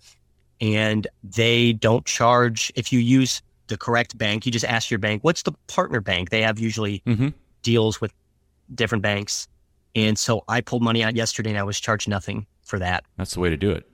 and 0.60 1.06
they 1.22 1.72
don't 1.72 2.04
charge 2.06 2.72
if 2.76 2.92
you 2.92 3.00
use 3.00 3.42
the 3.66 3.76
correct 3.76 4.16
bank. 4.16 4.46
You 4.46 4.52
just 4.52 4.64
ask 4.64 4.90
your 4.90 4.98
bank, 4.98 5.24
what's 5.24 5.42
the 5.42 5.52
partner 5.66 6.00
bank? 6.00 6.30
They 6.30 6.42
have 6.42 6.58
usually 6.58 7.02
mm-hmm. 7.06 7.28
deals 7.62 8.00
with 8.00 8.12
different 8.74 9.02
banks. 9.02 9.48
And 9.94 10.18
so 10.18 10.44
I 10.48 10.60
pulled 10.60 10.82
money 10.82 11.02
out 11.02 11.14
yesterday 11.14 11.50
and 11.50 11.58
I 11.58 11.62
was 11.62 11.78
charged 11.78 12.08
nothing 12.08 12.46
for 12.62 12.78
that. 12.78 13.04
That's 13.16 13.34
the 13.34 13.40
way 13.40 13.50
to 13.50 13.56
do 13.56 13.70
it. 13.70 13.88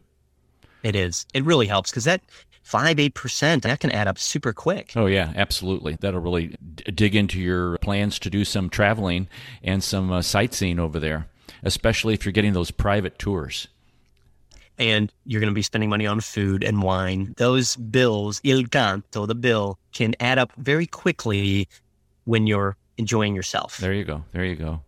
It 0.83 0.97
is. 0.97 1.27
It 1.35 1.45
really 1.45 1.67
helps 1.67 1.91
because 1.91 2.05
that 2.05 2.23
five, 2.63 2.97
8%, 2.97 3.63
that 3.63 3.81
can 3.81 3.91
add 3.91 4.09
up 4.09 4.19
super 4.19 4.53
quick. 4.53 4.93
Oh, 4.97 5.07
yeah, 5.07 5.33
absolutely. 5.37 5.99
That'll 6.01 6.21
really 6.21 6.57
d- 6.75 6.85
dig 6.93 7.15
into 7.15 7.39
your 7.39 7.77
plans 7.79 8.19
to 8.21 8.31
do 8.31 8.45
some 8.45 8.71
traveling 8.71 9.29
and 9.63 9.83
some 9.83 10.11
uh, 10.11 10.23
sightseeing 10.23 10.79
over 10.79 10.99
there, 10.99 11.27
especially 11.63 12.15
if 12.15 12.25
you're 12.25 12.33
getting 12.33 12.55
those 12.55 12.71
private 12.71 13.19
tours 13.19 13.69
and 14.81 15.13
you're 15.27 15.41
going 15.41 15.53
to 15.53 15.55
be 15.55 15.63
spending 15.63 15.91
money 15.91 16.07
on 16.07 16.21
food 16.21 16.65
and 16.65 16.83
wine. 16.83 17.35
Those 17.37 17.77
bills, 17.77 18.41
il 18.43 18.65
canto, 18.65 19.27
the 19.27 19.35
bill, 19.35 19.79
can 19.93 20.15
add 20.19 20.39
up 20.39 20.53
very 20.57 20.87
quickly 20.87 21.69
when 22.25 22.47
you're 22.47 22.77
enjoying 22.97 23.35
yourself. 23.35 23.77
There 23.77 23.93
you 23.93 24.05
go. 24.05 24.25
There 24.33 24.45
you 24.45 24.57
go. 24.57 24.81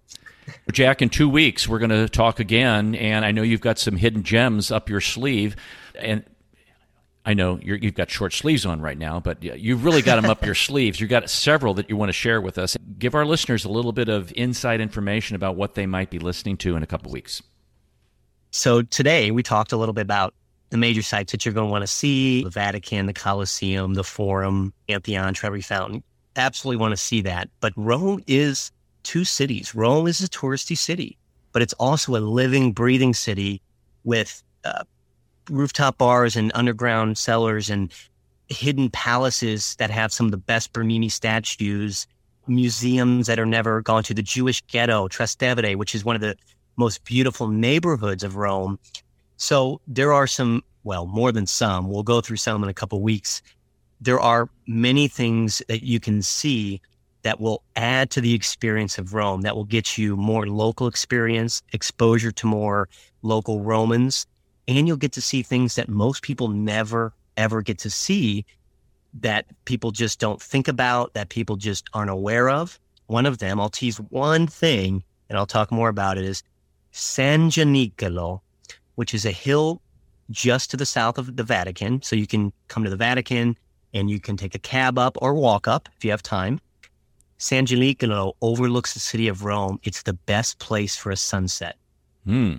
Jack, 0.72 1.02
in 1.02 1.08
two 1.08 1.28
weeks, 1.28 1.68
we're 1.68 1.78
going 1.78 1.90
to 1.90 2.08
talk 2.08 2.40
again, 2.40 2.94
and 2.94 3.24
I 3.24 3.32
know 3.32 3.42
you've 3.42 3.60
got 3.60 3.78
some 3.78 3.96
hidden 3.96 4.22
gems 4.22 4.70
up 4.70 4.88
your 4.88 5.00
sleeve. 5.00 5.56
And 5.94 6.24
I 7.24 7.34
know 7.34 7.58
you 7.62 7.78
have 7.80 7.94
got 7.94 8.10
short 8.10 8.32
sleeves 8.32 8.66
on 8.66 8.80
right 8.80 8.98
now, 8.98 9.20
but 9.20 9.42
you've 9.42 9.84
really 9.84 10.02
got 10.02 10.20
them 10.20 10.30
up 10.30 10.44
your 10.44 10.54
sleeves. 10.56 11.00
You've 11.00 11.10
got 11.10 11.30
several 11.30 11.74
that 11.74 11.88
you 11.88 11.96
want 11.96 12.08
to 12.08 12.14
share 12.14 12.40
with 12.40 12.58
us. 12.58 12.76
Give 12.98 13.14
our 13.14 13.24
listeners 13.24 13.64
a 13.64 13.68
little 13.68 13.92
bit 13.92 14.08
of 14.08 14.32
inside 14.34 14.80
information 14.80 15.36
about 15.36 15.56
what 15.56 15.74
they 15.74 15.86
might 15.86 16.10
be 16.10 16.18
listening 16.18 16.56
to 16.58 16.76
in 16.76 16.82
a 16.82 16.86
couple 16.86 17.12
weeks. 17.12 17.42
So 18.50 18.82
today 18.82 19.30
we 19.30 19.42
talked 19.42 19.72
a 19.72 19.76
little 19.76 19.92
bit 19.92 20.02
about 20.02 20.34
the 20.70 20.78
major 20.78 21.02
sites 21.02 21.32
that 21.32 21.44
you're 21.44 21.54
going 21.54 21.68
to 21.68 21.70
want 21.70 21.82
to 21.82 21.86
see 21.86 22.42
the 22.42 22.50
Vatican, 22.50 23.06
the 23.06 23.12
Colosseum, 23.12 23.94
the 23.94 24.04
Forum, 24.04 24.72
Pantheon, 24.88 25.32
Trevi 25.34 25.60
Fountain. 25.60 26.02
Absolutely 26.34 26.80
want 26.80 26.92
to 26.92 26.96
see 26.96 27.20
that. 27.22 27.50
But 27.60 27.72
Rome 27.76 28.22
is 28.26 28.72
two 29.02 29.24
cities. 29.24 29.74
Rome 29.74 30.06
is 30.06 30.20
a 30.20 30.28
touristy 30.28 30.76
city, 30.76 31.18
but 31.52 31.62
it's 31.62 31.74
also 31.74 32.16
a 32.16 32.18
living, 32.18 32.72
breathing 32.72 33.14
city 33.14 33.60
with 34.04 34.42
uh, 34.64 34.84
rooftop 35.50 35.98
bars 35.98 36.36
and 36.36 36.52
underground 36.54 37.18
cellars 37.18 37.70
and 37.70 37.92
hidden 38.48 38.90
palaces 38.90 39.76
that 39.76 39.90
have 39.90 40.12
some 40.12 40.26
of 40.26 40.32
the 40.32 40.36
best 40.38 40.72
Bernini 40.72 41.08
statues, 41.08 42.06
museums 42.46 43.26
that 43.26 43.38
are 43.38 43.46
never 43.46 43.82
gone 43.82 44.02
to, 44.04 44.14
the 44.14 44.22
Jewish 44.22 44.62
ghetto, 44.66 45.08
Trastevere, 45.08 45.76
which 45.76 45.94
is 45.94 46.04
one 46.04 46.16
of 46.16 46.22
the 46.22 46.36
most 46.76 47.04
beautiful 47.04 47.48
neighborhoods 47.48 48.22
of 48.22 48.36
Rome. 48.36 48.78
So 49.36 49.80
there 49.86 50.12
are 50.12 50.26
some, 50.26 50.62
well, 50.84 51.06
more 51.06 51.32
than 51.32 51.46
some. 51.46 51.88
We'll 51.88 52.02
go 52.02 52.20
through 52.20 52.36
some 52.36 52.62
in 52.62 52.68
a 52.68 52.74
couple 52.74 53.00
weeks. 53.00 53.42
There 54.00 54.20
are 54.20 54.48
many 54.66 55.08
things 55.08 55.62
that 55.68 55.84
you 55.84 56.00
can 56.00 56.22
see 56.22 56.80
that 57.22 57.40
will 57.40 57.62
add 57.76 58.10
to 58.10 58.20
the 58.20 58.34
experience 58.34 58.98
of 58.98 59.14
Rome, 59.14 59.42
that 59.42 59.56
will 59.56 59.64
get 59.64 59.96
you 59.96 60.16
more 60.16 60.46
local 60.46 60.86
experience, 60.86 61.62
exposure 61.72 62.32
to 62.32 62.46
more 62.46 62.88
local 63.22 63.60
Romans, 63.62 64.26
and 64.68 64.86
you'll 64.86 64.96
get 64.96 65.12
to 65.12 65.22
see 65.22 65.42
things 65.42 65.74
that 65.76 65.88
most 65.88 66.22
people 66.22 66.48
never, 66.48 67.12
ever 67.36 67.62
get 67.62 67.78
to 67.78 67.90
see 67.90 68.44
that 69.14 69.46
people 69.64 69.90
just 69.90 70.18
don't 70.18 70.40
think 70.40 70.68
about, 70.68 71.14
that 71.14 71.28
people 71.28 71.56
just 71.56 71.88
aren't 71.92 72.10
aware 72.10 72.48
of. 72.48 72.78
One 73.06 73.26
of 73.26 73.38
them, 73.38 73.60
I'll 73.60 73.68
tease 73.68 73.98
one 73.98 74.46
thing 74.46 75.02
and 75.28 75.38
I'll 75.38 75.46
talk 75.46 75.70
more 75.70 75.88
about 75.88 76.18
it, 76.18 76.24
is 76.24 76.42
San 76.92 77.50
Gianicolo, 77.50 78.40
which 78.94 79.14
is 79.14 79.24
a 79.24 79.30
hill 79.30 79.80
just 80.30 80.70
to 80.70 80.76
the 80.76 80.86
south 80.86 81.18
of 81.18 81.36
the 81.36 81.44
Vatican. 81.44 82.02
So 82.02 82.16
you 82.16 82.26
can 82.26 82.52
come 82.68 82.84
to 82.84 82.90
the 82.90 82.96
Vatican 82.96 83.56
and 83.92 84.10
you 84.10 84.20
can 84.20 84.36
take 84.36 84.54
a 84.54 84.58
cab 84.58 84.98
up 84.98 85.18
or 85.20 85.34
walk 85.34 85.68
up 85.68 85.88
if 85.96 86.04
you 86.04 86.10
have 86.10 86.22
time. 86.22 86.60
San 87.42 87.66
Gianicolo 87.66 88.34
overlooks 88.40 88.94
the 88.94 89.00
city 89.00 89.26
of 89.26 89.42
Rome. 89.42 89.80
It's 89.82 90.04
the 90.04 90.12
best 90.12 90.60
place 90.60 90.94
for 90.94 91.10
a 91.10 91.16
sunset. 91.16 91.76
Hmm. 92.24 92.58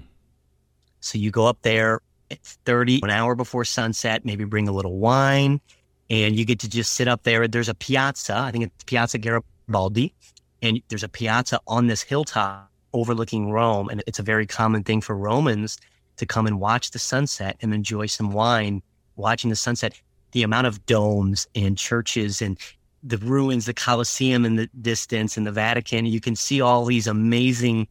So 0.99 1.17
you 1.17 1.31
go 1.31 1.47
up 1.47 1.57
there 1.61 2.01
at 2.29 2.39
30, 2.43 2.99
an 3.01 3.09
hour 3.09 3.33
before 3.33 3.63
sunset, 3.63 4.25
maybe 4.25 4.43
bring 4.43 4.67
a 4.67 4.73
little 4.73 4.97
wine, 4.97 5.61
and 6.09 6.35
you 6.35 6.43
get 6.43 6.59
to 6.59 6.69
just 6.69 6.91
sit 6.91 7.07
up 7.07 7.23
there. 7.23 7.47
There's 7.47 7.69
a 7.69 7.73
piazza, 7.73 8.35
I 8.35 8.51
think 8.51 8.65
it's 8.65 8.83
Piazza 8.83 9.19
Garibaldi, 9.19 10.13
and 10.61 10.81
there's 10.89 11.03
a 11.03 11.07
piazza 11.07 11.61
on 11.65 11.87
this 11.87 12.01
hilltop 12.01 12.69
overlooking 12.91 13.51
Rome. 13.51 13.87
And 13.87 14.03
it's 14.05 14.19
a 14.19 14.23
very 14.23 14.45
common 14.45 14.83
thing 14.83 14.99
for 14.99 15.15
Romans 15.15 15.79
to 16.17 16.25
come 16.25 16.45
and 16.45 16.59
watch 16.59 16.91
the 16.91 16.99
sunset 16.99 17.55
and 17.61 17.73
enjoy 17.73 18.07
some 18.07 18.33
wine 18.33 18.81
watching 19.15 19.49
the 19.49 19.55
sunset. 19.55 19.97
The 20.33 20.43
amount 20.43 20.67
of 20.67 20.85
domes 20.85 21.47
and 21.55 21.77
churches 21.77 22.41
and 22.41 22.57
the 23.03 23.17
ruins, 23.17 23.65
the 23.65 23.73
Colosseum 23.73 24.45
in 24.45 24.55
the 24.55 24.67
distance 24.81 25.37
and 25.37 25.45
the 25.45 25.51
Vatican, 25.51 26.05
you 26.05 26.21
can 26.21 26.35
see 26.35 26.61
all 26.61 26.85
these 26.85 27.07
amazing 27.07 27.87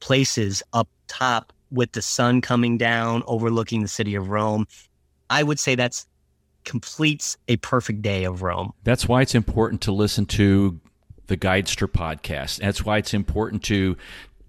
places 0.00 0.62
up 0.72 0.88
top 1.06 1.52
with 1.70 1.92
the 1.92 2.02
sun 2.02 2.40
coming 2.40 2.76
down 2.76 3.22
overlooking 3.26 3.82
the 3.82 3.88
city 3.88 4.14
of 4.14 4.28
Rome. 4.28 4.66
I 5.30 5.42
would 5.42 5.58
say 5.58 5.74
that's 5.74 6.06
completes 6.64 7.36
a 7.48 7.56
perfect 7.58 8.02
day 8.02 8.24
of 8.24 8.42
Rome. 8.42 8.72
That's 8.82 9.08
why 9.08 9.22
it's 9.22 9.34
important 9.34 9.80
to 9.82 9.92
listen 9.92 10.26
to 10.26 10.80
the 11.28 11.36
Guidester 11.36 11.86
podcast. 11.86 12.58
That's 12.58 12.84
why 12.84 12.98
it's 12.98 13.14
important 13.14 13.62
to 13.64 13.96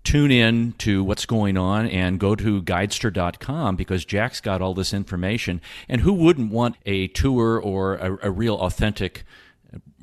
tune 0.04 0.32
in 0.32 0.74
to 0.80 1.04
what's 1.04 1.26
going 1.26 1.58
on 1.58 1.86
and 1.88 2.20
go 2.20 2.34
to 2.34 2.62
guidester.com 2.62 3.76
because 3.76 4.06
Jack's 4.06 4.42
got 4.42 4.62
all 4.62 4.74
this 4.74 4.94
information. 4.94 5.62
And 5.88 6.02
who 6.02 6.14
wouldn't 6.14 6.52
want 6.52 6.78
a 6.86 7.08
tour 7.10 7.60
or 7.60 7.96
a, 7.96 8.18
a 8.24 8.32
real 8.32 8.56
authentic 8.56 9.24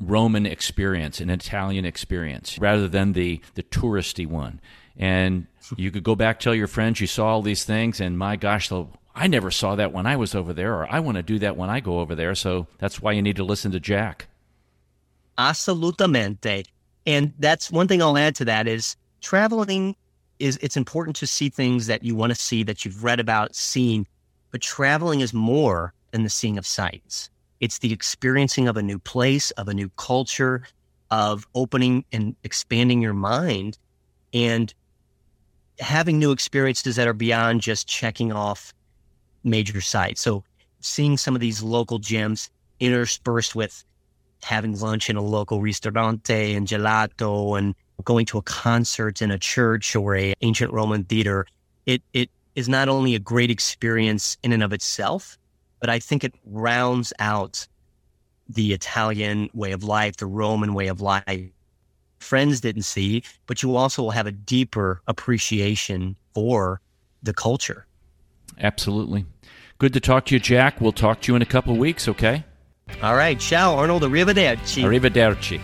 Roman 0.01 0.47
experience, 0.47 1.21
an 1.21 1.31
Italian 1.31 1.85
experience, 1.85 2.59
rather 2.59 2.89
than 2.89 3.13
the, 3.13 3.41
the 3.55 3.63
touristy 3.63 4.27
one? 4.27 4.61
And 4.97 5.47
you 5.77 5.91
could 5.91 6.05
go 6.05 6.15
back, 6.15 6.41
tell 6.41 6.55
your 6.55 6.67
friends 6.67 7.01
you 7.01 7.07
saw 7.07 7.27
all 7.27 7.43
these 7.43 7.65
things, 7.65 8.01
and 8.01 8.19
my 8.19 8.37
gosh, 8.37 8.71
I 9.15 9.27
never 9.27 9.51
saw 9.51 9.77
that 9.77 9.93
when 9.93 10.07
I 10.07 10.17
was 10.17 10.35
over 10.35 10.53
there, 10.53 10.75
or 10.75 10.93
I 10.93 11.01
want 11.01 11.17
to 11.17 11.23
do 11.23 11.39
that 11.41 11.57
when 11.57 11.71
I 11.71 11.81
go 11.81 12.01
over 12.01 12.15
there. 12.15 12.35
So 12.35 12.67
that's 12.79 13.01
why 13.01 13.13
you 13.13 13.23
need 13.23 13.37
to 13.37 13.45
listen 13.45 13.73
to 13.73 13.81
Jack. 13.81 14.27
Assolutamente. 15.39 16.67
And 17.07 17.33
that's 17.39 17.71
one 17.71 17.89
thing 17.89 18.03
I'll 18.03 18.19
add 18.19 18.35
to 18.37 18.45
that 18.47 18.67
is 18.67 18.97
traveling 19.21 19.95
is 20.39 20.59
it's 20.63 20.77
important 20.77 21.17
to 21.17 21.27
see 21.27 21.49
things 21.49 21.87
that 21.87 22.03
you 22.03 22.15
want 22.15 22.31
to 22.31 22.41
see 22.41 22.63
that 22.65 22.85
you've 22.85 23.05
read 23.05 23.21
about, 23.21 23.55
seen, 23.55 24.07
but 24.51 24.61
traveling 24.61 25.21
is 25.21 25.33
more 25.33 25.93
than 26.11 26.25
the 26.25 26.31
seeing 26.31 26.59
of 26.59 26.67
sights. 26.67 27.31
It's 27.61 27.79
the 27.79 27.93
experiencing 27.93 28.69
of 28.69 28.77
a 28.77 28.83
new 28.83 28.99
place, 28.99 29.51
of 29.53 29.69
a 29.69 29.75
new 29.75 29.91
culture, 29.97 30.65
of 31.11 31.47
opening 31.55 32.05
and 32.13 32.35
expanding 32.45 33.01
your 33.01 33.15
mind 33.15 33.79
and 34.33 34.75
having 35.79 36.19
new 36.19 36.33
experiences 36.33 36.97
that 36.97 37.09
are 37.09 37.15
beyond 37.15 37.61
just 37.61 37.87
checking 37.87 38.33
off 38.33 38.73
major 39.45 39.81
sites. 39.81 40.21
So 40.21 40.45
seeing 40.81 41.17
some 41.17 41.35
of 41.35 41.41
these 41.41 41.63
local 41.63 41.99
gems 41.99 42.51
interspersed 42.81 43.55
with 43.55 43.85
having 44.43 44.79
lunch 44.79 45.09
in 45.09 45.17
a 45.17 45.23
local 45.23 45.61
ristorante 45.61 46.55
and 46.55 46.67
gelato 46.67 47.59
and 47.59 47.75
going 48.05 48.27
to 48.27 48.39
a 48.39 48.43
concert 48.43 49.23
in 49.23 49.31
a 49.31 49.39
church 49.39 49.97
or 49.97 50.17
a 50.17 50.35
ancient 50.43 50.73
Roman 50.73 51.05
theater, 51.05 51.47
it 51.87 52.03
it 52.13 52.31
is 52.55 52.69
not 52.69 52.89
only 52.89 53.15
a 53.15 53.19
great 53.19 53.51
experience 53.51 54.37
in 54.43 54.53
and 54.53 54.63
of 54.63 54.73
itself, 54.73 55.39
but 55.85 55.91
I 55.91 55.99
think 55.99 56.25
it 56.25 56.35
rounds 56.47 57.13
out 57.19 57.69
the 58.49 58.73
Italian 58.73 59.51
way 59.53 59.73
of 59.73 59.85
life, 59.85 60.17
the 60.17 60.25
Roman 60.25 60.73
way 60.73 60.87
of 60.87 61.03
life. 61.03 61.51
Friends 62.21 62.63
didn't 62.63 62.85
see, 62.85 63.23
but 63.47 63.63
you 63.63 63.77
also 63.77 64.05
will 64.05 64.11
have 64.13 64.27
a 64.27 64.33
deeper 64.33 65.03
appreciation 65.09 66.17
for 66.33 66.81
the 67.23 67.35
culture. 67.35 67.87
Absolutely. 68.59 69.27
Good 69.77 69.93
to 69.93 70.01
talk 70.01 70.25
to 70.25 70.35
you, 70.35 70.41
Jack. 70.41 70.81
We'll 70.81 70.91
talk 70.91 71.21
to 71.21 71.33
you 71.33 71.37
in 71.37 71.43
a 71.43 71.45
couple 71.45 71.75
of 71.75 71.79
weeks, 71.79 72.09
okay? 72.09 72.45
All 73.03 73.15
right. 73.15 73.39
Ciao, 73.39 73.77
Arnold. 73.77 74.05
Arrivederci. 74.05 74.85
Arrivederci. 74.85 75.61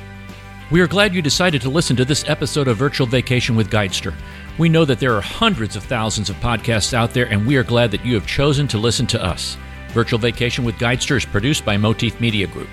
We 0.71 0.83
are 0.83 0.87
glad 0.87 1.15
you 1.15 1.23
decided 1.23 1.63
to 1.63 1.71
listen 1.71 1.97
to 1.97 2.05
this 2.05 2.29
episode 2.29 2.69
of 2.69 2.77
Virtual 2.77 3.07
Vacation 3.07 3.57
with 3.57 3.71
Guidester. 3.71 4.13
We 4.59 4.69
know 4.69 4.85
that 4.85 5.01
there 5.01 5.17
are 5.17 5.23
hundreds 5.23 5.77
of 5.77 5.85
thousands 5.85 6.29
of 6.29 6.37
podcasts 6.41 6.93
out 6.93 7.15
there, 7.15 7.25
and 7.25 7.47
we 7.47 7.57
are 7.57 7.65
glad 7.65 7.91
that 7.93 8.05
you 8.05 8.13
have 8.17 8.27
chosen 8.27 8.69
to 8.69 8.77
listen 8.77 9.07
to 9.07 9.25
us. 9.25 9.57
Virtual 9.91 10.19
Vacation 10.19 10.65
with 10.65 10.77
Guidester 10.77 11.17
is 11.17 11.25
produced 11.25 11.65
by 11.65 11.77
Motif 11.77 12.21
Media 12.21 12.47
Group. 12.47 12.69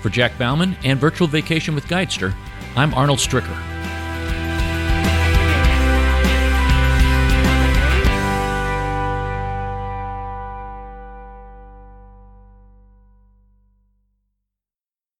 For 0.00 0.10
Jack 0.10 0.38
Bauman 0.38 0.76
and 0.84 0.98
Virtual 0.98 1.26
Vacation 1.26 1.74
with 1.74 1.86
Guidester, 1.86 2.34
I'm 2.76 2.94
Arnold 2.94 3.18
Stricker. 3.18 3.81